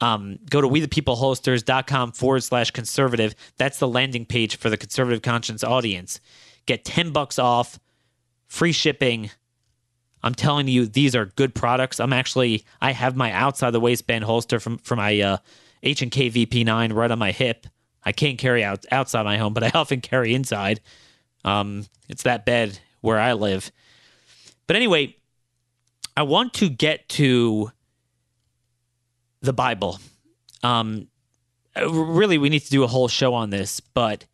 Um, 0.00 0.38
go 0.48 0.60
to 0.60 0.68
wethepeopleholsters.com 0.68 2.12
forward 2.12 2.44
slash 2.44 2.70
conservative. 2.70 3.34
That's 3.56 3.78
the 3.78 3.88
landing 3.88 4.26
page 4.26 4.56
for 4.56 4.70
the 4.70 4.76
conservative 4.76 5.22
conscience 5.22 5.64
audience. 5.64 6.20
Get 6.66 6.84
10 6.84 7.10
bucks 7.10 7.38
off, 7.38 7.78
free 8.46 8.72
shipping. 8.72 9.30
I'm 10.22 10.34
telling 10.34 10.68
you, 10.68 10.86
these 10.86 11.16
are 11.16 11.26
good 11.26 11.54
products. 11.54 11.98
I'm 11.98 12.12
actually, 12.12 12.64
I 12.80 12.92
have 12.92 13.16
my 13.16 13.32
outside 13.32 13.70
the 13.70 13.80
waistband 13.80 14.24
holster 14.24 14.60
from, 14.60 14.78
for 14.78 14.94
my 14.94 15.20
uh, 15.20 15.36
H&K 15.82 16.30
VP9 16.30 16.92
right 16.92 17.10
on 17.10 17.18
my 17.18 17.32
hip. 17.32 17.66
I 18.08 18.12
can't 18.12 18.38
carry 18.38 18.64
out 18.64 18.86
outside 18.90 19.24
my 19.24 19.36
home, 19.36 19.52
but 19.52 19.62
I 19.62 19.70
often 19.74 20.00
carry 20.00 20.34
inside. 20.34 20.80
Um, 21.44 21.84
it's 22.08 22.22
that 22.22 22.46
bed 22.46 22.78
where 23.02 23.18
I 23.18 23.34
live. 23.34 23.70
But 24.66 24.76
anyway, 24.76 25.14
I 26.16 26.22
want 26.22 26.54
to 26.54 26.70
get 26.70 27.06
to 27.10 27.70
the 29.42 29.52
Bible. 29.52 30.00
Um, 30.62 31.08
really, 31.76 32.38
we 32.38 32.48
need 32.48 32.60
to 32.60 32.70
do 32.70 32.82
a 32.82 32.86
whole 32.86 33.08
show 33.08 33.34
on 33.34 33.50
this, 33.50 33.78
but 33.80 34.24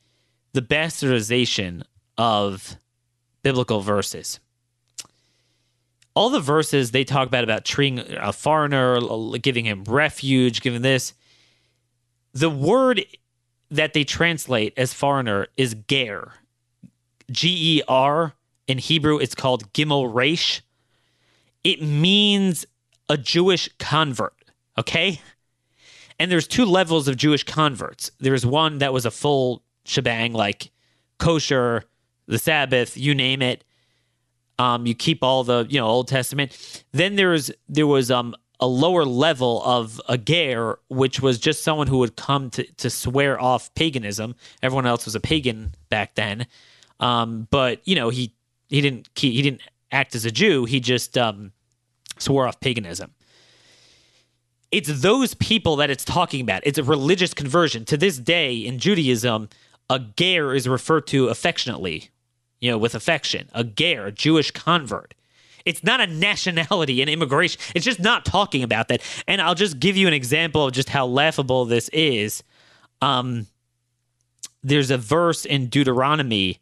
the 0.53 0.63
bastardization 0.63 1.83
of 2.17 2.77
biblical 3.43 3.81
verses. 3.81 4.39
All 6.15 6.31
the 6.31 6.39
verses 6.39 6.93
they 6.93 7.03
talk 7.03 7.27
about 7.27 7.43
about 7.43 7.65
treating 7.65 7.99
a 8.19 8.33
foreigner, 8.33 9.01
giving 9.39 9.65
him 9.65 9.83
refuge, 9.83 10.61
giving 10.61 10.83
this. 10.83 11.13
The 12.35 12.49
word 12.49 13.05
that 13.71 13.93
they 13.93 14.05
translate 14.05 14.73
as 14.77 14.93
foreigner 14.93 15.49
is 15.57 15.77
ger. 15.89 16.33
G 17.31 17.79
E 17.79 17.83
R. 17.89 18.35
In 18.67 18.79
Hebrew, 18.79 19.19
it's 19.19 19.35
called 19.35 19.73
gimel 19.73 20.13
resh. 20.13 20.63
It 21.63 21.83
means 21.83 22.67
a 23.09 23.17
Jewish 23.17 23.69
convert, 23.79 24.35
okay? 24.79 25.21
And 26.19 26.31
there's 26.31 26.47
two 26.47 26.65
levels 26.65 27.09
of 27.09 27.17
Jewish 27.17 27.45
converts. 27.45 28.11
There's 28.21 28.47
one 28.47 28.79
that 28.79 28.93
was 28.93 29.05
a 29.05 29.11
full 29.11 29.63
shebang, 29.85 30.33
like 30.33 30.71
kosher, 31.19 31.85
the 32.27 32.39
Sabbath, 32.39 32.97
you 32.97 33.15
name 33.15 33.43
it. 33.43 33.65
Um, 34.59 34.87
you 34.87 34.95
keep 34.95 35.23
all 35.23 35.43
the 35.45 35.67
you 35.69 35.81
know 35.81 35.87
Old 35.87 36.09
Testament. 36.09 36.85
Then 36.93 37.17
there's 37.17 37.51
there 37.69 37.87
was 37.87 38.11
um 38.11 38.35
a 38.61 38.67
lower 38.67 39.05
level 39.05 39.63
of 39.65 40.01
a 40.09 40.17
ger, 40.17 40.79
which 40.89 41.21
was 41.21 41.39
just 41.39 41.63
someone 41.63 41.87
who 41.87 41.99
would 41.99 42.17
come 42.17 42.51
to, 42.51 42.65
to 42.75 42.89
swear 42.89 43.41
off 43.41 43.75
paganism. 43.75 44.35
Everyone 44.63 44.87
else 44.87 45.05
was 45.05 45.15
a 45.15 45.21
pagan 45.21 45.75
back 45.89 46.15
then, 46.15 46.47
um, 47.01 47.49
but 47.51 47.87
you 47.87 47.95
know 47.95 48.11
he 48.11 48.33
he 48.69 48.81
didn't 48.81 49.09
he 49.15 49.43
didn't 49.43 49.61
act 49.91 50.15
as 50.15 50.25
a 50.25 50.31
Jew. 50.31 50.65
He 50.65 50.81
just 50.81 51.19
um, 51.19 51.53
swore 52.19 52.47
off 52.47 52.61
paganism. 52.61 53.13
It's 54.71 55.01
those 55.01 55.35
people 55.35 55.77
that 55.77 55.91
it's 55.91 56.05
talking 56.05 56.41
about. 56.41 56.63
It's 56.65 56.79
a 56.79 56.83
religious 56.83 57.33
conversion. 57.33 57.85
To 57.87 57.97
this 57.97 58.19
day 58.19 58.57
in 58.57 58.79
Judaism, 58.79 59.49
a 59.89 60.01
ger 60.01 60.53
is 60.53 60.69
referred 60.69 61.07
to 61.09 61.29
affectionately, 61.29 62.11
you 62.61 62.71
know, 62.71 62.79
with 62.79 62.95
affection. 62.95 63.49
A 63.53 63.63
ger, 63.63 64.07
a 64.07 64.13
Jewish 64.13 64.51
convert. 64.51 65.15
It's 65.65 65.83
not 65.83 66.01
a 66.01 66.07
nationality 66.07 67.01
and 67.01 67.11
immigration. 67.11 67.61
It's 67.75 67.85
just 67.85 68.01
not 68.01 68.25
talking 68.25 68.63
about 68.63 68.89
that. 68.89 69.03
And 69.27 69.41
I'll 69.41 69.55
just 69.55 69.79
give 69.79 69.97
you 69.97 70.07
an 70.07 70.15
example 70.15 70.67
of 70.67 70.73
just 70.73 70.89
how 70.89 71.07
laughable 71.07 71.65
this 71.65 71.89
is. 71.91 72.43
Um, 73.01 73.47
there's 74.63 74.91
a 74.91 74.99
verse 74.99 75.45
in 75.45 75.69
Deuteronomy. 75.69 76.61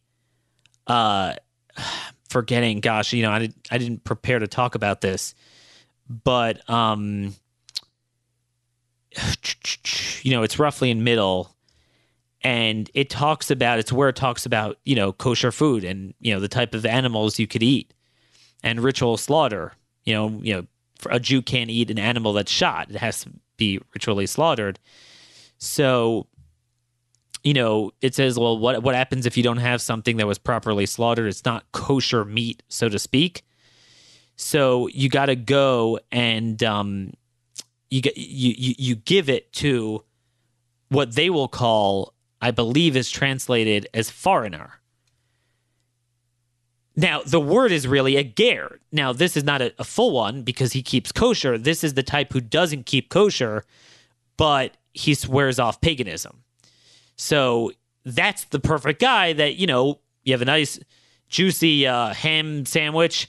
Uh, 0.87 1.35
forgetting, 2.29 2.81
gosh, 2.81 3.13
you 3.13 3.23
know, 3.23 3.31
I, 3.31 3.41
did, 3.41 3.55
I 3.71 3.77
didn't 3.77 4.05
prepare 4.05 4.39
to 4.39 4.47
talk 4.47 4.75
about 4.75 5.03
this, 5.03 5.35
but 6.09 6.69
um, 6.71 7.35
you 10.23 10.31
know, 10.31 10.43
it's 10.43 10.59
roughly 10.59 10.91
in 10.91 11.05
middle 11.05 11.55
and 12.45 12.91
it 12.95 13.11
talks 13.11 13.51
about 13.51 13.79
it's 13.79 13.93
where 13.93 14.09
it 14.09 14.17
talks 14.17 14.47
about 14.47 14.79
you 14.85 14.97
know 14.97 15.13
kosher 15.13 15.53
food 15.53 15.85
and 15.85 16.15
you 16.21 16.35
know 16.35 16.41
the 16.41 16.49
type 16.49 16.75
of 16.75 16.85
animals 16.85 17.39
you 17.39 17.47
could 17.47 17.63
eat 17.63 17.93
and 18.63 18.81
ritual 18.81 19.17
slaughter. 19.17 19.73
You 20.05 20.15
know, 20.15 20.41
you 20.43 20.55
know, 20.55 20.67
a 21.11 21.21
Jew 21.21 21.43
can't 21.43 21.71
eat 21.71 21.91
an 21.91 21.99
animal 21.99 22.33
that's 22.33 22.51
shot; 22.51 22.91
it 22.91 22.97
has 22.97 23.23
to 23.25 23.31
be 23.57 23.81
ritually 23.95 24.27
slaughtered. 24.27 24.79
So, 25.59 26.27
you 27.45 27.55
know, 27.55 27.93
it 28.01 28.15
says, 28.15 28.39
well, 28.39 28.59
what 28.59 28.83
what 28.83 28.95
happens 28.95 29.27
if 29.27 29.37
you 29.37 29.43
don't 29.43 29.59
have 29.59 29.81
something 29.81 30.17
that 30.17 30.27
was 30.27 30.39
properly 30.39 30.87
slaughtered? 30.87 31.27
It's 31.27 31.45
not 31.45 31.71
kosher 31.73 32.25
meat, 32.25 32.63
so 32.69 32.89
to 32.89 32.99
speak. 32.99 33.45
So 34.37 34.89
you 34.89 35.09
got 35.09 35.27
to 35.27 35.37
go 35.37 36.01
and 36.11 36.63
um, 36.63 37.13
you 37.91 38.01
get 38.01 38.17
you, 38.17 38.55
you 38.57 38.75
you 38.79 38.95
give 38.97 39.29
it 39.29 39.53
to 39.55 40.05
what 40.89 41.15
they 41.15 41.31
will 41.31 41.49
call, 41.49 42.15
I 42.41 42.51
believe, 42.51 42.97
is 42.97 43.11
translated 43.11 43.89
as 43.95 44.11
foreigner. 44.11 44.82
Now, 46.95 47.23
the 47.25 47.41
word 47.41 47.73
is 47.73 47.87
really 47.87 48.17
a 48.17 48.25
ger. 48.25 48.79
Now, 48.91 49.13
this 49.13 49.37
is 49.37 49.45
not 49.45 49.63
a, 49.63 49.73
a, 49.79 49.85
full 49.85 50.11
one 50.11 50.43
because 50.43 50.73
he 50.73 50.83
keeps 50.83 51.11
kosher. 51.11 51.57
This 51.57 51.83
is 51.83 51.95
the 51.95 52.03
type 52.03 52.33
who 52.33 52.41
doesn't 52.41 52.85
keep 52.85 53.09
kosher, 53.09 53.65
but 54.37 54.77
he 54.93 55.15
swears 55.15 55.59
off 55.59 55.81
paganism. 55.81 56.43
So 57.17 57.73
that's 58.05 58.45
the 58.45 58.61
perfect 58.61 59.01
guy 59.01 59.33
that, 59.33 59.57
you 59.57 59.67
know, 59.67 60.01
you 60.23 60.35
have 60.35 60.43
a 60.43 60.47
nice, 60.47 60.79
juicy 61.33 61.87
uh, 61.87 62.15
ham 62.15 62.65
sandwich. 62.65 63.29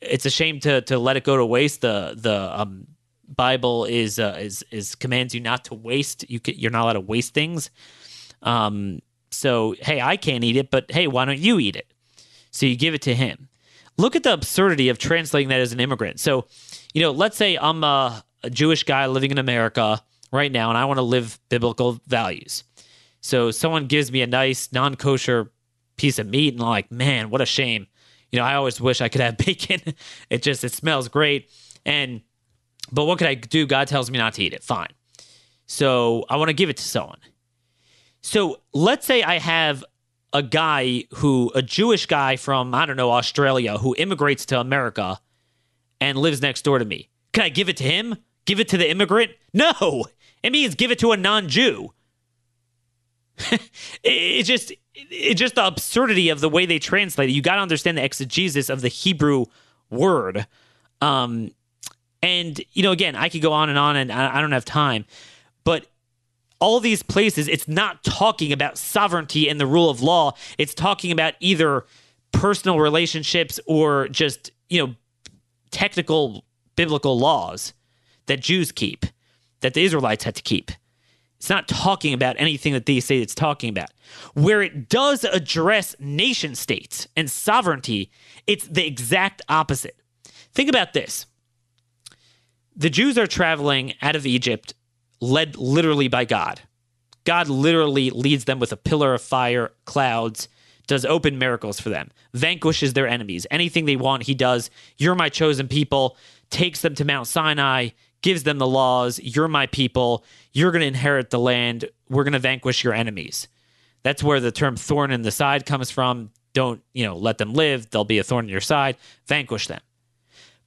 It's 0.00 0.24
a 0.24 0.30
shame 0.30 0.60
to, 0.60 0.80
to 0.82 0.98
let 0.98 1.18
it 1.18 1.24
go 1.24 1.36
to 1.36 1.44
waste. 1.44 1.82
The 1.82 2.14
the 2.16 2.58
um, 2.58 2.86
Bible 3.28 3.84
is 3.84 4.18
uh, 4.18 4.38
is 4.40 4.64
is 4.70 4.94
commands 4.94 5.34
you 5.34 5.40
not 5.40 5.64
to 5.66 5.74
waste. 5.74 6.28
You 6.30 6.40
can, 6.40 6.54
you're 6.56 6.70
not 6.70 6.84
allowed 6.84 6.92
to 6.94 7.00
waste 7.00 7.34
things. 7.34 7.70
Um, 8.42 9.00
so 9.30 9.74
hey, 9.80 10.00
I 10.00 10.16
can't 10.16 10.42
eat 10.42 10.56
it, 10.56 10.70
but 10.70 10.90
hey, 10.90 11.06
why 11.06 11.26
don't 11.26 11.38
you 11.38 11.58
eat 11.58 11.76
it? 11.76 11.92
So 12.50 12.66
you 12.66 12.76
give 12.76 12.94
it 12.94 13.02
to 13.02 13.14
him. 13.14 13.48
Look 13.96 14.16
at 14.16 14.22
the 14.22 14.32
absurdity 14.32 14.88
of 14.88 14.98
translating 14.98 15.48
that 15.48 15.60
as 15.60 15.72
an 15.72 15.80
immigrant. 15.80 16.20
So, 16.20 16.46
you 16.94 17.02
know, 17.02 17.10
let's 17.10 17.36
say 17.36 17.56
I'm 17.56 17.84
a, 17.84 18.24
a 18.42 18.50
Jewish 18.50 18.84
guy 18.84 19.06
living 19.06 19.30
in 19.30 19.38
America 19.38 20.02
right 20.32 20.50
now, 20.50 20.68
and 20.68 20.78
I 20.78 20.84
want 20.84 20.98
to 20.98 21.02
live 21.02 21.38
biblical 21.48 22.00
values. 22.06 22.64
So 23.20 23.50
someone 23.50 23.86
gives 23.86 24.10
me 24.10 24.22
a 24.22 24.26
nice 24.26 24.72
non-kosher 24.72 25.52
piece 25.96 26.18
of 26.18 26.26
meat, 26.26 26.54
and 26.54 26.62
I'm 26.62 26.68
like, 26.68 26.90
man, 26.90 27.30
what 27.30 27.40
a 27.40 27.46
shame. 27.46 27.86
You 28.32 28.38
know, 28.38 28.44
I 28.44 28.54
always 28.54 28.80
wish 28.80 29.00
I 29.00 29.08
could 29.08 29.20
have 29.20 29.36
bacon. 29.36 29.80
it 30.30 30.42
just 30.42 30.64
it 30.64 30.72
smells 30.72 31.08
great, 31.08 31.50
and 31.84 32.22
but 32.90 33.04
what 33.04 33.18
could 33.18 33.26
I 33.28 33.34
do? 33.34 33.66
God 33.66 33.88
tells 33.88 34.10
me 34.10 34.18
not 34.18 34.34
to 34.34 34.42
eat 34.42 34.54
it. 34.54 34.64
Fine. 34.64 34.88
So 35.66 36.24
I 36.28 36.36
want 36.36 36.48
to 36.48 36.54
give 36.54 36.70
it 36.70 36.76
to 36.78 36.82
someone. 36.82 37.18
So 38.22 38.60
let's 38.72 39.06
say 39.06 39.22
I 39.22 39.38
have 39.38 39.84
a 40.32 40.42
guy 40.42 41.04
who, 41.14 41.50
a 41.54 41.62
Jewish 41.62 42.06
guy 42.06 42.36
from, 42.36 42.74
I 42.74 42.86
don't 42.86 42.96
know, 42.96 43.10
Australia 43.10 43.78
who 43.78 43.94
immigrates 43.98 44.46
to 44.46 44.60
America 44.60 45.20
and 46.00 46.18
lives 46.18 46.40
next 46.40 46.62
door 46.62 46.78
to 46.78 46.84
me. 46.84 47.08
Can 47.32 47.44
I 47.44 47.48
give 47.48 47.68
it 47.68 47.76
to 47.78 47.84
him? 47.84 48.16
Give 48.44 48.60
it 48.60 48.68
to 48.68 48.76
the 48.76 48.90
immigrant? 48.90 49.32
No. 49.52 50.06
It 50.42 50.52
means 50.52 50.74
give 50.74 50.90
it 50.90 50.98
to 51.00 51.12
a 51.12 51.16
non 51.16 51.48
Jew. 51.48 51.92
it's 54.02 54.48
just 54.48 54.72
it's 54.94 55.40
just 55.40 55.54
the 55.54 55.66
absurdity 55.66 56.28
of 56.28 56.40
the 56.40 56.48
way 56.48 56.66
they 56.66 56.78
translate 56.78 57.30
it. 57.30 57.32
You 57.32 57.42
got 57.42 57.56
to 57.56 57.62
understand 57.62 57.98
the 57.98 58.04
exegesis 58.04 58.68
of 58.68 58.80
the 58.80 58.88
Hebrew 58.88 59.46
word. 59.88 60.46
Um, 61.00 61.50
and 62.22 62.60
you 62.72 62.82
know, 62.82 62.92
again, 62.92 63.16
I 63.16 63.28
could 63.28 63.42
go 63.42 63.52
on 63.52 63.68
and 63.68 63.78
on, 63.78 63.96
and 63.96 64.12
I, 64.12 64.38
I 64.38 64.40
don't 64.40 64.52
have 64.52 64.64
time. 64.64 65.06
But 65.64 65.86
all 66.60 66.78
these 66.78 67.02
places, 67.02 67.48
it's 67.48 67.66
not 67.66 68.04
talking 68.04 68.52
about 68.52 68.78
sovereignty 68.78 69.48
and 69.48 69.58
the 69.58 69.66
rule 69.66 69.90
of 69.90 70.02
law. 70.02 70.34
It's 70.58 70.74
talking 70.74 71.10
about 71.10 71.34
either 71.40 71.86
personal 72.32 72.78
relationships 72.78 73.58
or 73.66 74.08
just, 74.08 74.50
you 74.68 74.86
know, 74.86 74.94
technical 75.70 76.44
biblical 76.76 77.18
laws 77.18 77.72
that 78.26 78.40
Jews 78.40 78.72
keep, 78.72 79.06
that 79.60 79.74
the 79.74 79.82
Israelites 79.82 80.24
had 80.24 80.36
to 80.36 80.42
keep. 80.42 80.70
It's 81.38 81.48
not 81.48 81.66
talking 81.66 82.12
about 82.12 82.36
anything 82.38 82.74
that 82.74 82.84
they 82.84 83.00
say 83.00 83.18
it's 83.18 83.34
talking 83.34 83.70
about. 83.70 83.90
Where 84.34 84.60
it 84.60 84.90
does 84.90 85.24
address 85.24 85.96
nation 85.98 86.54
states 86.54 87.08
and 87.16 87.30
sovereignty, 87.30 88.10
it's 88.46 88.66
the 88.66 88.86
exact 88.86 89.40
opposite. 89.48 89.96
Think 90.52 90.68
about 90.68 90.92
this 90.92 91.26
the 92.76 92.90
Jews 92.90 93.18
are 93.18 93.26
traveling 93.26 93.94
out 94.00 94.16
of 94.16 94.26
Egypt 94.26 94.74
led 95.20 95.56
literally 95.56 96.08
by 96.08 96.24
God. 96.24 96.60
God 97.24 97.48
literally 97.48 98.10
leads 98.10 98.44
them 98.44 98.58
with 98.58 98.72
a 98.72 98.76
pillar 98.76 99.14
of 99.14 99.22
fire, 99.22 99.72
clouds, 99.84 100.48
does 100.86 101.04
open 101.04 101.38
miracles 101.38 101.78
for 101.78 101.88
them, 101.88 102.10
vanquishes 102.34 102.94
their 102.94 103.06
enemies. 103.06 103.46
Anything 103.50 103.84
they 103.84 103.96
want, 103.96 104.24
he 104.24 104.34
does. 104.34 104.70
You're 104.98 105.14
my 105.14 105.28
chosen 105.28 105.68
people, 105.68 106.16
takes 106.50 106.80
them 106.80 106.94
to 106.96 107.04
Mount 107.04 107.28
Sinai, 107.28 107.90
gives 108.22 108.42
them 108.42 108.58
the 108.58 108.66
laws. 108.66 109.20
You're 109.20 109.48
my 109.48 109.66
people. 109.66 110.24
You're 110.52 110.72
going 110.72 110.80
to 110.80 110.88
inherit 110.88 111.30
the 111.30 111.38
land. 111.38 111.84
We're 112.08 112.24
going 112.24 112.32
to 112.32 112.38
vanquish 112.38 112.82
your 112.82 112.92
enemies. 112.92 113.48
That's 114.02 114.22
where 114.22 114.40
the 114.40 114.50
term 114.50 114.76
thorn 114.76 115.10
in 115.10 115.22
the 115.22 115.30
side 115.30 115.66
comes 115.66 115.90
from. 115.90 116.30
Don't, 116.52 116.82
you 116.92 117.04
know, 117.04 117.16
let 117.16 117.38
them 117.38 117.54
live. 117.54 117.90
They'll 117.90 118.04
be 118.04 118.18
a 118.18 118.24
thorn 118.24 118.46
in 118.46 118.50
your 118.50 118.60
side. 118.60 118.96
Vanquish 119.26 119.68
them. 119.68 119.80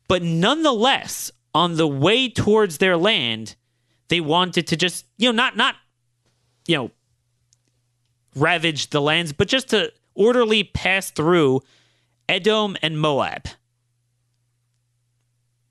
But 0.07 0.23
nonetheless, 0.23 1.31
on 1.53 1.75
the 1.75 1.87
way 1.87 2.29
towards 2.29 2.77
their 2.77 2.95
land, 2.95 3.55
they 4.13 4.21
wanted 4.21 4.67
to 4.67 4.77
just, 4.77 5.07
you 5.17 5.27
know, 5.27 5.35
not 5.35 5.57
not, 5.57 5.73
you 6.67 6.77
know, 6.77 6.91
ravage 8.35 8.91
the 8.91 9.01
lands, 9.01 9.33
but 9.33 9.47
just 9.47 9.69
to 9.69 9.91
orderly 10.13 10.63
pass 10.63 11.09
through 11.09 11.61
Edom 12.29 12.77
and 12.83 13.01
Moab. 13.01 13.47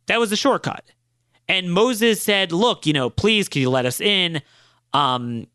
That 0.07 0.19
was 0.19 0.31
the 0.31 0.37
shortcut. 0.37 0.91
And 1.47 1.73
Moses 1.73 2.21
said, 2.21 2.51
"Look, 2.51 2.85
you 2.85 2.93
know, 2.93 3.11
please 3.11 3.49
can 3.49 3.63
you 3.63 3.71
let 3.71 3.87
us 3.87 4.01
in? 4.01 4.43
Um 4.93 5.47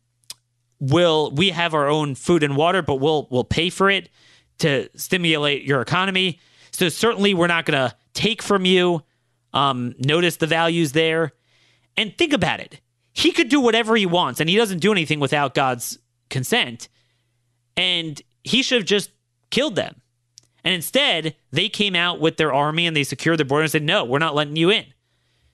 will 0.80 1.30
we 1.32 1.50
have 1.50 1.74
our 1.74 1.88
own 1.88 2.14
food 2.14 2.42
and 2.42 2.56
water, 2.56 2.80
but 2.80 2.94
we'll 2.94 3.28
we'll 3.30 3.44
pay 3.44 3.68
for 3.68 3.90
it 3.90 4.08
to 4.60 4.88
stimulate 4.96 5.62
your 5.64 5.82
economy. 5.82 6.40
So 6.70 6.88
certainly 6.88 7.34
we're 7.34 7.48
not 7.48 7.66
going 7.66 7.90
to 7.90 7.94
take 8.14 8.42
from 8.42 8.64
you. 8.64 9.02
Um, 9.52 9.94
notice 9.98 10.36
the 10.36 10.46
values 10.46 10.92
there. 10.92 11.32
And 11.98 12.16
think 12.16 12.32
about 12.32 12.60
it. 12.60 12.80
He 13.12 13.32
could 13.32 13.48
do 13.48 13.60
whatever 13.60 13.96
he 13.96 14.06
wants, 14.06 14.38
and 14.38 14.48
he 14.48 14.56
doesn't 14.56 14.78
do 14.78 14.92
anything 14.92 15.18
without 15.18 15.52
God's 15.52 15.98
consent. 16.30 16.88
And 17.76 18.22
he 18.44 18.62
should 18.62 18.78
have 18.78 18.86
just 18.86 19.10
killed 19.50 19.74
them. 19.74 20.00
And 20.62 20.74
instead, 20.74 21.34
they 21.50 21.68
came 21.68 21.96
out 21.96 22.20
with 22.20 22.36
their 22.36 22.52
army 22.52 22.86
and 22.86 22.96
they 22.96 23.02
secured 23.02 23.38
the 23.38 23.44
border 23.44 23.64
and 23.64 23.72
said, 23.72 23.82
No, 23.82 24.04
we're 24.04 24.18
not 24.18 24.36
letting 24.36 24.54
you 24.54 24.70
in. 24.70 24.86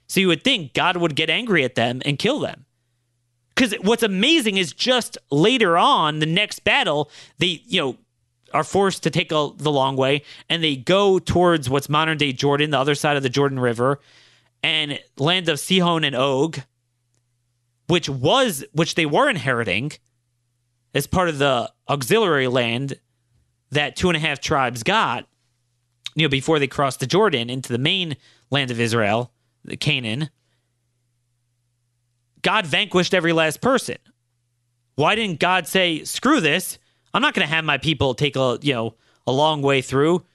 So 0.07 0.19
you 0.19 0.27
would 0.27 0.43
think 0.43 0.73
God 0.73 0.97
would 0.97 1.15
get 1.15 1.31
angry 1.31 1.63
at 1.63 1.73
them 1.73 2.01
and 2.05 2.19
kill 2.19 2.39
them. 2.39 2.65
Because 3.55 3.73
what's 3.81 4.03
amazing 4.03 4.57
is 4.57 4.71
just 4.71 5.17
later 5.31 5.77
on, 5.77 6.19
the 6.19 6.25
next 6.27 6.63
battle, 6.63 7.09
they, 7.39 7.61
you 7.65 7.81
know, 7.81 7.97
are 8.53 8.63
forced 8.63 9.01
to 9.03 9.09
take 9.09 9.31
a, 9.31 9.49
the 9.57 9.71
long 9.71 9.95
way 9.95 10.21
and 10.49 10.63
they 10.63 10.75
go 10.75 11.17
towards 11.17 11.69
what's 11.69 11.89
modern 11.89 12.17
day 12.17 12.31
Jordan, 12.33 12.69
the 12.69 12.79
other 12.79 12.93
side 12.95 13.17
of 13.17 13.23
the 13.23 13.29
Jordan 13.29 13.59
River, 13.59 13.99
and 14.65 14.99
land 15.19 15.47
of 15.47 15.59
Sihon 15.59 16.03
and 16.03 16.15
Og, 16.15 16.57
which 17.85 18.09
was 18.09 18.65
which 18.73 18.95
they 18.95 19.05
were 19.05 19.29
inheriting 19.29 19.91
as 20.95 21.05
part 21.05 21.29
of 21.29 21.37
the 21.37 21.71
auxiliary 21.87 22.47
land 22.47 22.99
that 23.69 23.95
two 23.95 24.09
and 24.09 24.17
a 24.17 24.19
half 24.19 24.39
tribes 24.39 24.81
got, 24.81 25.27
you 26.15 26.23
know, 26.23 26.29
before 26.29 26.57
they 26.57 26.65
crossed 26.65 26.99
the 26.99 27.05
Jordan 27.05 27.47
into 27.47 27.71
the 27.71 27.77
main 27.77 28.15
land 28.49 28.71
of 28.71 28.79
Israel, 28.79 29.31
the 29.63 29.77
Canaan. 29.77 30.31
God 32.41 32.65
vanquished 32.65 33.13
every 33.13 33.33
last 33.33 33.61
person. 33.61 33.97
Why 34.95 35.13
didn't 35.13 35.39
God 35.39 35.67
say, 35.67 36.03
screw 36.05 36.41
this? 36.41 36.79
I'm 37.13 37.21
not 37.21 37.35
going 37.35 37.47
to 37.47 37.53
have 37.53 37.65
my 37.65 37.77
people 37.77 38.15
take 38.15 38.35
a 38.35 38.57
you 38.63 38.73
know 38.73 38.95
a 39.27 39.31
long 39.31 39.61
way 39.61 39.83
through. 39.83 40.25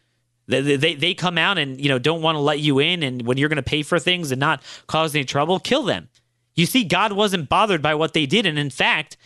They, 0.50 0.76
they, 0.76 0.94
they 0.94 1.14
come 1.14 1.38
out 1.38 1.58
and 1.58 1.80
you 1.80 1.88
know 1.88 1.98
don't 1.98 2.22
want 2.22 2.36
to 2.36 2.40
let 2.40 2.60
you 2.60 2.78
in, 2.78 3.02
and 3.02 3.22
when 3.22 3.38
you're 3.38 3.48
going 3.48 3.56
to 3.56 3.62
pay 3.62 3.82
for 3.82 3.98
things 3.98 4.32
and 4.32 4.40
not 4.40 4.62
cause 4.86 5.14
any 5.14 5.24
trouble, 5.24 5.58
kill 5.58 5.84
them. 5.84 6.08
You 6.54 6.66
see, 6.66 6.84
God 6.84 7.12
wasn't 7.12 7.48
bothered 7.48 7.80
by 7.80 7.94
what 7.94 8.12
they 8.12 8.26
did, 8.26 8.46
and 8.46 8.58
in 8.58 8.70
fact, 8.70 9.16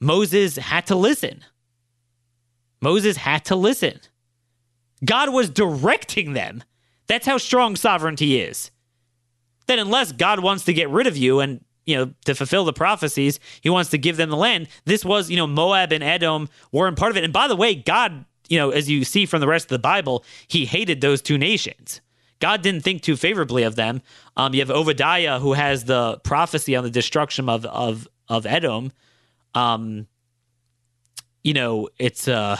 Moses 0.00 0.56
had 0.56 0.86
to 0.86 0.96
listen. 0.96 1.44
Moses 2.80 3.16
had 3.18 3.44
to 3.46 3.54
listen. 3.54 4.00
God 5.04 5.32
was 5.32 5.50
directing 5.50 6.32
them. 6.32 6.64
That's 7.06 7.26
how 7.26 7.38
strong 7.38 7.76
sovereignty 7.76 8.40
is. 8.40 8.70
That 9.66 9.78
unless 9.78 10.12
God 10.12 10.40
wants 10.40 10.64
to 10.64 10.72
get 10.72 10.88
rid 10.88 11.06
of 11.06 11.16
you 11.16 11.40
and 11.40 11.64
you 11.84 11.96
know, 11.96 12.12
to 12.24 12.34
fulfill 12.34 12.64
the 12.64 12.72
prophecies, 12.72 13.40
he 13.60 13.70
wants 13.70 13.90
to 13.90 13.98
give 13.98 14.16
them 14.16 14.30
the 14.30 14.36
land. 14.36 14.68
This 14.84 15.04
was, 15.04 15.30
you 15.30 15.36
know, 15.36 15.46
Moab 15.46 15.92
and 15.92 16.02
Edom 16.02 16.48
weren't 16.70 16.96
part 16.96 17.10
of 17.10 17.16
it. 17.16 17.24
And 17.24 17.32
by 17.32 17.48
the 17.48 17.56
way, 17.56 17.74
God, 17.74 18.24
you 18.52 18.58
know, 18.58 18.68
as 18.70 18.90
you 18.90 19.02
see 19.04 19.24
from 19.24 19.40
the 19.40 19.46
rest 19.46 19.64
of 19.64 19.70
the 19.70 19.78
Bible, 19.78 20.24
he 20.46 20.66
hated 20.66 21.00
those 21.00 21.22
two 21.22 21.38
nations. 21.38 22.02
God 22.38 22.60
didn't 22.60 22.82
think 22.82 23.00
too 23.00 23.16
favorably 23.16 23.62
of 23.62 23.76
them. 23.76 24.02
Um, 24.36 24.52
you 24.52 24.60
have 24.60 24.70
Obadiah 24.70 25.38
who 25.38 25.54
has 25.54 25.84
the 25.84 26.18
prophecy 26.18 26.76
on 26.76 26.84
the 26.84 26.90
destruction 26.90 27.48
of 27.48 27.64
of 27.64 28.06
of 28.28 28.44
Edom. 28.44 28.92
Um, 29.54 30.06
you 31.42 31.54
know, 31.54 31.88
it's 31.98 32.28
a 32.28 32.58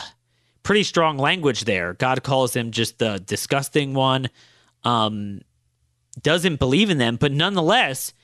pretty 0.62 0.82
strong 0.82 1.18
language 1.18 1.64
there. 1.64 1.92
God 1.92 2.22
calls 2.22 2.56
him 2.56 2.70
just 2.70 2.98
the 2.98 3.18
disgusting 3.18 3.92
one. 3.92 4.30
Um, 4.84 5.42
doesn't 6.22 6.58
believe 6.58 6.88
in 6.88 6.96
them, 6.96 7.16
but 7.16 7.32
nonetheless, 7.32 8.14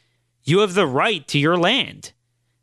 you 0.45 0.61
have 0.61 0.73
the 0.73 0.87
right 0.87 1.27
to 1.29 1.39
your 1.39 1.59
land. 1.59 2.13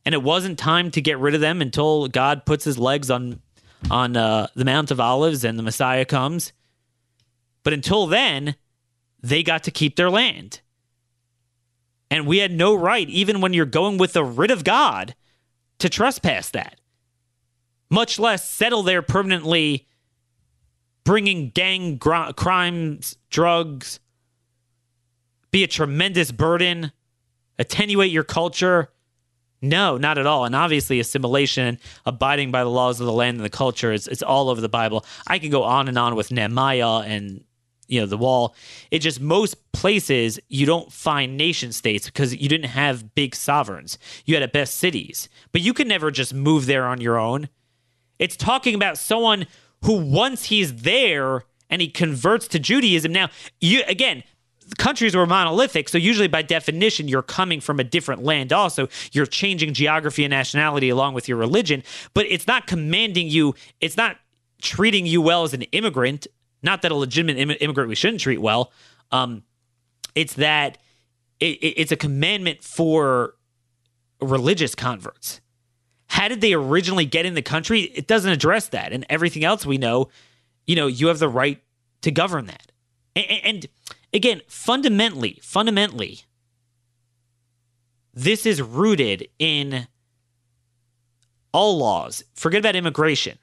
and 0.06 0.14
it 0.14 0.22
wasn't 0.24 0.58
time 0.58 0.92
to 0.92 1.02
get 1.02 1.18
rid 1.18 1.34
of 1.34 1.42
them 1.42 1.62
until 1.62 2.08
God 2.08 2.46
puts 2.46 2.64
his 2.64 2.78
legs 2.78 3.10
on 3.10 3.42
on 3.90 4.18
uh, 4.18 4.48
the 4.56 4.66
Mount 4.66 4.92
of 4.92 5.00
Olives 5.00 5.44
and 5.44 5.58
the 5.58 5.64
Messiah 5.64 6.06
comes. 6.06 6.54
But 7.64 7.74
until 7.74 8.08
then, 8.08 8.56
they 9.22 9.44
got 9.44 9.64
to 9.64 9.72
keep 9.72 9.96
their 9.96 10.10
land. 10.10 10.62
And 12.12 12.28
we 12.28 12.38
had 12.38 12.52
no 12.52 12.76
right, 12.76 13.10
even 13.10 13.42
when 13.42 13.54
you're 13.54 13.66
going 13.66 13.98
with 13.98 14.14
the 14.14 14.24
writ 14.24 14.52
of 14.52 14.64
God, 14.64 15.16
to 15.80 15.90
trespass 15.90 16.50
that, 16.52 16.80
much 17.90 18.20
less 18.20 18.50
settle 18.50 18.84
there 18.84 19.02
permanently, 19.02 19.88
bringing 21.04 21.50
gang 21.50 21.98
gr- 21.98 22.32
crimes, 22.36 23.18
drugs, 23.30 24.00
be 25.52 25.64
a 25.64 25.68
tremendous 25.68 26.32
burden, 26.32 26.92
attenuate 27.58 28.12
your 28.12 28.24
culture. 28.24 28.90
No, 29.62 29.98
not 29.98 30.18
at 30.18 30.28
all. 30.28 30.46
And 30.46 30.56
obviously, 30.56 31.00
assimilation, 31.00 31.80
abiding 32.06 32.52
by 32.52 32.64
the 32.64 32.70
laws 32.70 33.00
of 33.00 33.06
the 33.06 33.14
land 33.14 33.38
and 33.38 33.46
the 33.46 33.50
culture, 33.50 33.92
it's 33.94 34.22
all 34.22 34.50
over 34.50 34.62
the 34.62 34.70
Bible. 34.70 35.06
I 35.28 35.40
can 35.40 35.50
go 35.50 35.64
on 35.64 35.88
and 35.88 35.98
on 35.98 36.16
with 36.16 36.32
Nehemiah 36.32 37.00
and 37.00 37.44
you 37.88 38.00
know 38.00 38.06
the 38.06 38.18
wall. 38.18 38.56
It 38.92 39.00
just 39.00 39.22
most 39.22 39.72
places 39.72 40.40
you 40.48 40.66
don't 40.66 40.92
find 40.92 41.38
nation 41.38 41.72
states 41.72 42.06
because 42.08 42.36
you 42.36 42.50
didn't 42.50 42.70
have 42.70 43.14
big 43.16 43.36
sovereigns. 43.36 43.98
You 44.26 44.36
had 44.36 44.44
at 44.44 44.54
best 44.54 44.76
cities, 44.76 45.30
but 45.52 45.62
you 45.62 45.74
could 45.74 45.88
never 45.88 46.12
just 46.12 46.34
move 46.34 46.66
there 46.66 46.86
on 46.86 47.02
your 47.02 47.18
own. 47.18 47.50
It's 48.20 48.38
talking 48.38 48.76
about 48.76 48.98
someone 48.98 49.46
who 49.84 50.00
once 50.00 50.46
he's 50.46 50.84
there 50.84 51.44
and 51.70 51.82
he 51.82 51.90
converts 51.90 52.48
to 52.50 52.60
Judaism. 52.60 53.12
Now, 53.12 53.30
you 53.60 53.84
again, 53.88 54.24
countries 54.78 55.16
were 55.16 55.26
monolithic, 55.26 55.90
so 55.90 55.98
usually 55.98 56.28
by 56.28 56.42
definition, 56.42 57.08
you're 57.08 57.22
coming 57.22 57.62
from 57.62 57.80
a 57.80 57.84
different 57.84 58.24
land 58.24 58.52
also. 58.52 58.88
You're 59.12 59.26
changing 59.26 59.74
geography 59.74 60.24
and 60.24 60.32
nationality 60.32 60.90
along 60.90 61.14
with 61.14 61.28
your 61.28 61.38
religion, 61.38 61.84
but 62.14 62.26
it's 62.28 62.48
not 62.48 62.68
commanding 62.68 63.28
you, 63.28 63.56
it's 63.82 63.98
not 63.98 64.18
treating 64.62 65.06
you 65.06 65.22
well 65.22 65.44
as 65.44 65.54
an 65.54 65.64
immigrant. 65.64 66.28
Not 66.64 66.82
that 66.82 66.92
a 66.92 66.96
legitimate 66.96 67.38
Im- 67.38 67.58
immigrant 67.62 67.90
we 67.90 67.96
shouldn't 67.96 68.22
treat 68.22 68.42
well. 68.42 68.72
Um, 69.12 69.44
it's 70.16 70.34
that 70.36 70.80
it, 71.40 71.58
it, 71.62 71.74
it's 71.78 71.92
a 71.92 71.98
commandment 71.98 72.64
for 72.64 73.36
religious 74.22 74.74
converts. 74.74 75.42
How 76.08 76.28
did 76.28 76.42
they 76.42 76.54
originally 76.54 77.06
get 77.06 77.26
in 77.26 77.34
the 77.34 77.42
country? 77.42 77.82
It 77.82 78.08
doesn't 78.08 78.32
address 78.32 78.70
that. 78.70 78.94
And 78.94 79.06
everything 79.10 79.44
else 79.44 79.66
we 79.66 79.78
know, 79.78 80.10
you 80.66 80.76
know, 80.76 80.88
you 80.88 81.08
have 81.08 81.20
the 81.20 81.30
right 81.30 81.62
to 82.02 82.12
govern 82.12 82.46
that. 82.48 82.72
And, 83.16 83.26
and 83.44 83.68
again, 84.16 84.42
fundamentally, 84.48 85.40
fundamentally, 85.44 86.22
this 88.14 88.46
is 88.46 88.62
rooted 88.62 89.28
in 89.38 89.88
all 91.52 91.78
laws. 91.78 92.24
Forget 92.34 92.60
about 92.60 92.76
immigration. 92.76 93.38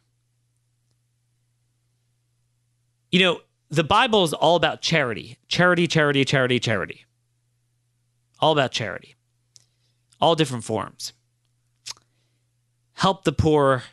You 3.11 3.21
know, 3.21 3.41
the 3.69 3.85
Bible 3.85 4.25
is 4.25 4.33
all 4.33 4.57
about 4.57 4.81
charity, 4.81 5.37
charity, 5.47 5.87
charity, 5.87 6.25
charity, 6.25 6.59
charity. 6.59 7.05
All 8.41 8.53
about 8.53 8.73
charity, 8.73 9.15
all 10.21 10.35
different 10.35 10.65
forms. 10.65 11.13
Help 12.95 13.25
the 13.25 13.33
poor, 13.33 13.85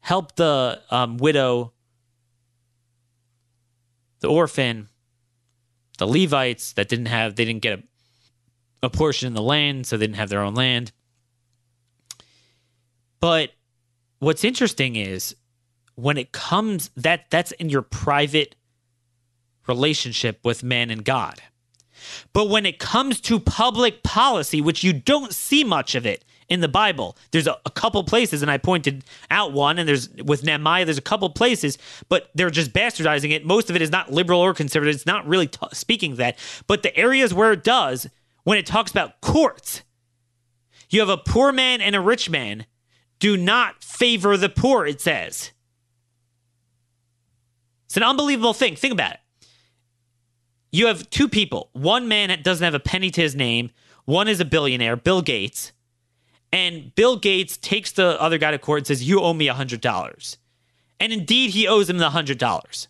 help 0.00 0.34
the 0.36 0.80
um, 0.90 1.18
widow, 1.18 1.72
the 4.20 4.28
orphan, 4.28 4.88
the 5.98 6.06
Levites 6.06 6.72
that 6.72 6.88
didn't 6.88 7.06
have, 7.06 7.36
they 7.36 7.44
didn't 7.44 7.62
get 7.62 7.78
a, 7.78 7.82
a 8.86 8.90
portion 8.90 9.26
in 9.26 9.34
the 9.34 9.42
land, 9.42 9.86
so 9.86 9.96
they 9.96 10.06
didn't 10.06 10.16
have 10.16 10.30
their 10.30 10.42
own 10.42 10.54
land. 10.54 10.92
But 13.20 13.50
what's 14.18 14.44
interesting 14.44 14.96
is 14.96 15.34
when 15.96 16.16
it 16.16 16.32
comes 16.32 16.90
that 16.96 17.26
that's 17.30 17.52
in 17.52 17.68
your 17.68 17.82
private 17.82 18.54
relationship 19.66 20.40
with 20.44 20.62
man 20.62 20.90
and 20.90 21.04
God. 21.04 21.42
But 22.32 22.48
when 22.48 22.64
it 22.64 22.78
comes 22.78 23.20
to 23.22 23.40
public 23.40 24.02
policy, 24.02 24.60
which 24.60 24.82
you 24.84 24.92
don't 24.92 25.34
see 25.34 25.64
much 25.64 25.94
of 25.94 26.06
it 26.06 26.24
in 26.48 26.60
the 26.60 26.68
Bible, 26.68 27.16
there's 27.30 27.46
a, 27.46 27.56
a, 27.66 27.70
couple 27.70 28.02
places, 28.04 28.40
and 28.40 28.50
I 28.50 28.56
pointed 28.56 29.04
out 29.30 29.52
one, 29.52 29.78
and 29.78 29.88
there's 29.88 30.08
with 30.14 30.44
Nehemiah, 30.44 30.84
there's 30.84 30.98
a 30.98 31.02
couple 31.02 31.28
places, 31.30 31.76
but 32.08 32.30
they're 32.34 32.50
just 32.50 32.72
bastardizing 32.72 33.32
it. 33.32 33.44
Most 33.44 33.68
of 33.68 33.76
it 33.76 33.82
is 33.82 33.90
not 33.90 34.10
liberal 34.10 34.40
or 34.40 34.54
conservative. 34.54 34.94
It's 34.94 35.06
not 35.06 35.26
really 35.26 35.48
t- 35.48 35.66
speaking 35.72 36.16
that. 36.16 36.38
But 36.66 36.82
the 36.82 36.96
areas 36.96 37.34
where 37.34 37.52
it 37.52 37.64
does, 37.64 38.08
when 38.44 38.56
it 38.58 38.66
talks 38.66 38.90
about 38.90 39.20
courts, 39.20 39.82
you 40.88 41.00
have 41.00 41.10
a 41.10 41.18
poor 41.18 41.52
man 41.52 41.80
and 41.80 41.94
a 41.94 42.00
rich 42.00 42.30
man. 42.30 42.64
Do 43.18 43.36
not 43.36 43.84
favor 43.84 44.36
the 44.36 44.48
poor, 44.48 44.86
it 44.86 45.00
says. 45.00 45.52
It's 47.86 47.96
an 47.96 48.02
unbelievable 48.02 48.54
thing. 48.54 48.76
Think 48.76 48.92
about 48.92 49.12
it. 49.12 49.20
You 50.70 50.86
have 50.86 51.08
two 51.10 51.28
people. 51.28 51.70
One 51.72 52.08
man 52.08 52.28
that 52.28 52.44
doesn't 52.44 52.64
have 52.64 52.74
a 52.74 52.80
penny 52.80 53.10
to 53.10 53.20
his 53.20 53.34
name. 53.34 53.70
One 54.04 54.28
is 54.28 54.40
a 54.40 54.44
billionaire, 54.44 54.96
Bill 54.96 55.22
Gates. 55.22 55.72
And 56.52 56.94
Bill 56.94 57.16
Gates 57.16 57.56
takes 57.56 57.92
the 57.92 58.20
other 58.20 58.38
guy 58.38 58.50
to 58.50 58.58
court 58.58 58.78
and 58.78 58.86
says, 58.86 59.06
You 59.06 59.20
owe 59.20 59.34
me 59.34 59.46
$100. 59.48 60.36
And 61.00 61.12
indeed, 61.12 61.50
he 61.50 61.68
owes 61.68 61.88
him 61.88 61.98
the 61.98 62.10
$100. 62.10 62.86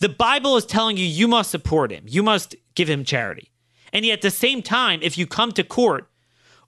The 0.00 0.08
Bible 0.08 0.56
is 0.56 0.64
telling 0.64 0.96
you, 0.96 1.04
you 1.04 1.26
must 1.26 1.50
support 1.50 1.90
him, 1.90 2.04
you 2.06 2.22
must 2.22 2.54
give 2.74 2.88
him 2.88 3.04
charity. 3.04 3.50
And 3.92 4.04
yet, 4.04 4.14
at 4.14 4.22
the 4.22 4.30
same 4.30 4.62
time, 4.62 5.00
if 5.02 5.16
you 5.16 5.26
come 5.26 5.52
to 5.52 5.64
court, 5.64 6.08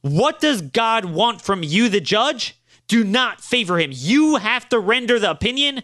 what 0.01 0.41
does 0.41 0.63
God 0.63 1.05
want 1.05 1.43
from 1.43 1.63
you, 1.63 1.89
the 1.89 2.01
judge? 2.01 2.59
Do 2.89 3.05
not 3.05 3.41
favor 3.41 3.79
him. 3.79 3.91
You 3.93 4.37
have 4.37 4.69
to 4.71 4.79
render 4.81 5.19
the 5.19 5.31
opinion, 5.31 5.83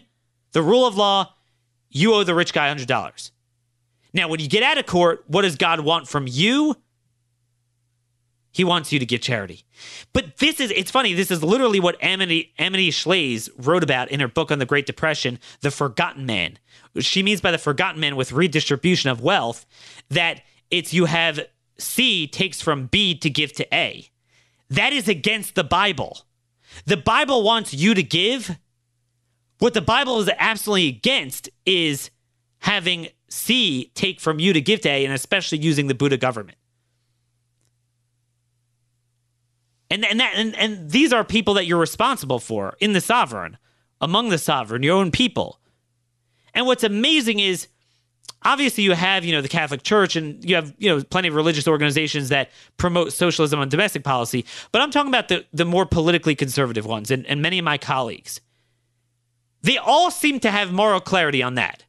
the 0.51 0.61
rule 0.61 0.85
of 0.85 0.97
law, 0.97 1.33
you 1.89 2.13
owe 2.13 2.23
the 2.23 2.35
rich 2.35 2.53
guy 2.53 2.73
$100. 2.73 3.31
Now, 4.13 4.27
when 4.27 4.39
you 4.39 4.49
get 4.49 4.63
out 4.63 4.77
of 4.77 4.85
court, 4.85 5.23
what 5.27 5.43
does 5.43 5.55
God 5.55 5.79
want 5.81 6.07
from 6.07 6.27
you? 6.27 6.75
He 8.57 8.63
wants 8.63 8.91
you 8.91 8.97
to 8.97 9.05
give 9.05 9.21
charity. 9.21 9.65
But 10.13 10.37
this 10.37 10.59
is, 10.59 10.71
it's 10.71 10.89
funny, 10.89 11.13
this 11.13 11.29
is 11.29 11.43
literally 11.43 11.79
what 11.79 11.95
Amity, 12.03 12.55
Amity 12.57 12.89
Shlaes 12.89 13.51
wrote 13.55 13.83
about 13.83 14.09
in 14.09 14.19
her 14.19 14.27
book 14.27 14.49
on 14.49 14.57
the 14.57 14.65
Great 14.65 14.87
Depression, 14.87 15.37
The 15.61 15.69
Forgotten 15.69 16.25
Man. 16.25 16.57
She 16.97 17.21
means 17.21 17.39
by 17.39 17.51
the 17.51 17.59
forgotten 17.59 18.01
man 18.01 18.15
with 18.15 18.31
redistribution 18.31 19.11
of 19.11 19.21
wealth 19.21 19.67
that 20.09 20.41
it's 20.71 20.91
you 20.91 21.05
have 21.05 21.39
C 21.77 22.25
takes 22.25 22.59
from 22.59 22.87
B 22.87 23.15
to 23.19 23.29
give 23.29 23.53
to 23.53 23.75
A. 23.75 24.09
That 24.71 24.91
is 24.91 25.07
against 25.07 25.53
the 25.53 25.63
Bible. 25.63 26.25
The 26.87 26.97
Bible 26.97 27.43
wants 27.43 27.75
you 27.75 27.93
to 27.93 28.01
give 28.01 28.57
what 29.59 29.75
the 29.75 29.81
Bible 29.81 30.19
is 30.19 30.31
absolutely 30.39 30.87
against 30.87 31.47
is 31.67 32.09
having 32.57 33.09
C 33.29 33.91
take 33.93 34.19
from 34.19 34.39
you 34.39 34.51
to 34.51 34.61
give 34.61 34.81
to 34.81 34.89
A, 34.89 35.05
and 35.05 35.13
especially 35.13 35.59
using 35.59 35.85
the 35.85 35.93
Buddha 35.93 36.17
government. 36.17 36.56
And 39.89 40.05
and 40.05 40.19
that 40.19 40.33
and, 40.35 40.55
and 40.55 40.89
these 40.89 41.13
are 41.13 41.23
people 41.23 41.53
that 41.55 41.65
you're 41.65 41.79
responsible 41.79 42.39
for 42.39 42.75
in 42.79 42.93
the 42.93 43.01
sovereign, 43.01 43.57
among 44.01 44.29
the 44.29 44.37
sovereign, 44.37 44.83
your 44.83 44.95
own 44.95 45.11
people. 45.11 45.59
And 46.53 46.65
what's 46.65 46.83
amazing 46.83 47.39
is 47.39 47.67
obviously 48.43 48.83
you 48.83 48.93
have, 48.93 49.23
you 49.23 49.31
know, 49.31 49.41
the 49.41 49.47
Catholic 49.47 49.83
Church 49.83 50.15
and 50.15 50.43
you 50.43 50.55
have, 50.55 50.73
you 50.77 50.89
know, 50.89 51.03
plenty 51.03 51.29
of 51.29 51.35
religious 51.35 51.67
organizations 51.67 52.29
that 52.29 52.51
promote 52.77 53.13
socialism 53.13 53.59
on 53.59 53.69
domestic 53.69 54.03
policy, 54.03 54.45
but 54.71 54.81
I'm 54.81 54.91
talking 54.91 55.09
about 55.09 55.29
the 55.29 55.45
the 55.53 55.65
more 55.65 55.85
politically 55.85 56.35
conservative 56.35 56.85
ones 56.85 57.09
and, 57.11 57.25
and 57.25 57.41
many 57.41 57.59
of 57.59 57.65
my 57.65 57.77
colleagues. 57.77 58.41
They 59.61 59.77
all 59.77 60.11
seem 60.11 60.39
to 60.41 60.51
have 60.51 60.71
moral 60.71 60.99
clarity 60.99 61.41
on 61.41 61.55
that 61.55 61.83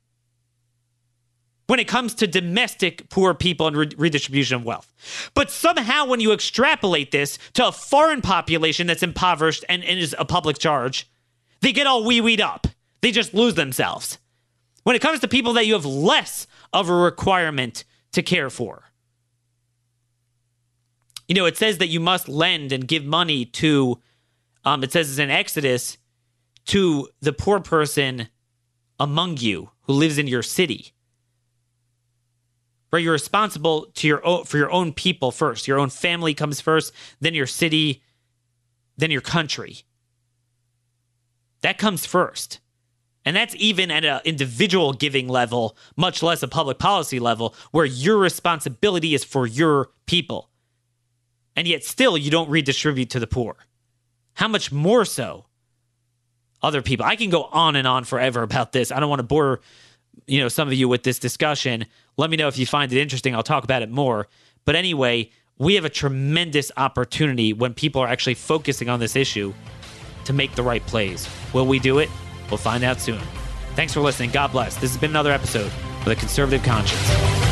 when 1.69 1.79
it 1.79 1.87
comes 1.87 2.14
to 2.14 2.27
domestic 2.27 3.09
poor 3.11 3.35
people 3.35 3.66
and 3.66 3.77
re- 3.77 3.91
redistribution 3.97 4.57
of 4.57 4.64
wealth. 4.64 4.93
But 5.35 5.51
somehow, 5.51 6.07
when 6.07 6.19
you 6.19 6.33
extrapolate 6.33 7.11
this 7.12 7.39
to 7.53 7.69
a 7.69 7.73
foreign 7.73 8.23
population 8.23 8.87
that's 8.87 9.03
impoverished 9.03 9.64
and, 9.69 9.85
and 9.85 9.99
is 9.99 10.16
a 10.19 10.25
public 10.25 10.59
charge, 10.59 11.09
they 11.61 11.73
get 11.73 11.87
all 11.87 12.05
wee 12.05 12.23
weed 12.23 12.41
up. 12.41 12.66
They 13.03 13.12
just 13.12 13.35
lose 13.35 13.55
themselves. 13.55 14.19
When 14.83 14.97
it 14.97 15.03
comes 15.03 15.21
to 15.21 15.29
people 15.29 15.53
that 15.53 15.66
you 15.66 15.75
have 15.75 15.85
less 15.85 16.47
of 16.73 16.89
a 16.89 16.95
requirement 16.95 17.85
to 18.12 18.23
care 18.23 18.49
for, 18.49 18.85
you 21.29 21.35
know, 21.35 21.45
it 21.45 21.59
says 21.59 21.77
that 21.79 21.89
you 21.89 22.01
must 22.01 22.31
lend 22.31 22.73
and 22.73 22.89
give 22.89 23.05
money 23.05 23.45
to, 23.45 23.99
um, 24.64 24.83
it 24.83 24.91
says 24.91 25.11
it's 25.11 25.19
in 25.19 25.29
Exodus, 25.29 25.99
to 26.64 27.09
the 27.21 27.35
poor 27.35 27.61
person 27.61 28.29
among 28.99 29.37
you 29.37 29.71
who 29.83 29.93
lives 29.93 30.16
in 30.16 30.27
your 30.27 30.43
city. 30.43 30.95
Right, 32.91 33.03
you're 33.03 33.12
responsible 33.12 33.86
to 33.95 34.07
your 34.07 34.24
own, 34.24 34.45
for 34.45 34.57
your 34.57 34.70
own 34.72 34.93
people 34.93 35.30
first. 35.30 35.68
Your 35.68 35.78
own 35.78 35.91
family 35.91 36.32
comes 36.32 36.61
first, 36.61 36.93
then 37.20 37.34
your 37.34 37.47
city, 37.47 38.03
then 38.97 39.11
your 39.11 39.20
country. 39.20 39.82
That 41.61 41.76
comes 41.76 42.07
first. 42.07 42.61
And 43.24 43.36
that's 43.36 43.55
even 43.57 43.91
at 43.91 44.07
an 44.07 44.20
individual 44.24 44.95
giving 44.95 45.28
level, 45.28 45.76
much 45.97 46.22
less 46.22 46.43
a 46.43 46.49
public 46.49 46.78
policy 46.78 47.20
level, 47.20 47.55
where 47.72 47.84
your 47.84 48.16
responsibility 48.16 49.12
is 49.12 49.22
for 49.22 49.47
your 49.47 49.91
people. 50.07 50.49
and 51.59 51.66
yet 51.66 51.82
still 51.84 52.16
you 52.16 52.30
don't 52.30 52.49
redistribute 52.49 53.11
to 53.11 53.18
the 53.18 53.26
poor. 53.26 53.57
How 54.34 54.47
much 54.47 54.70
more 54.70 55.05
so 55.05 55.47
other 56.62 56.82
people? 56.82 57.05
I 57.05 57.16
can 57.16 57.30
go 57.30 57.45
on 57.45 57.74
and 57.74 57.84
on 57.84 58.05
forever 58.05 58.43
about 58.43 58.70
this. 58.70 58.93
I 58.93 59.01
don't 59.01 59.09
want 59.09 59.18
to 59.18 59.24
bore 59.24 59.61
you 60.28 60.39
know 60.41 60.49
some 60.49 60.68
of 60.68 60.74
you 60.74 60.89
with 60.89 61.03
this 61.03 61.18
discussion. 61.18 61.86
Let 62.19 62.31
me 62.31 62.37
know 62.37 62.49
if 62.49 62.59
you 62.59 62.66
find 62.66 62.93
it 62.93 63.01
interesting. 63.01 63.35
I'll 63.35 63.43
talk 63.43 63.64
about 63.64 63.81
it 63.81 63.91
more. 63.91 64.29
But 64.66 64.77
anyway, 64.77 65.31
we 65.57 65.77
have 65.77 65.85
a 65.85 65.89
tremendous 65.91 66.71
opportunity 66.77 67.53
when 67.53 67.73
people 67.73 68.03
are 68.03 68.09
actually 68.09 68.35
focusing 68.35 68.89
on 68.89 69.01
this 69.01 69.16
issue 69.16 69.55
to 70.25 70.33
make 70.33 70.55
the 70.55 70.62
right 70.62 70.85
plays. 70.87 71.29
Will 71.55 71.66
we 71.66 71.79
do 71.79 72.01
it? 72.01 72.11
We'll 72.51 72.59
find 72.59 72.85
out 72.85 73.01
soon. 73.01 73.21
Thanks 73.75 73.95
for 73.95 74.01
listening. 74.01 74.31
God 74.31 74.53
bless. 74.53 74.75
This 74.75 74.91
has 74.91 75.01
been 75.01 75.11
another 75.11 75.33
episode 75.33 75.66
of 75.66 76.05
The 76.05 76.16
Conservative 76.16 76.62
Conscience. 76.64 77.47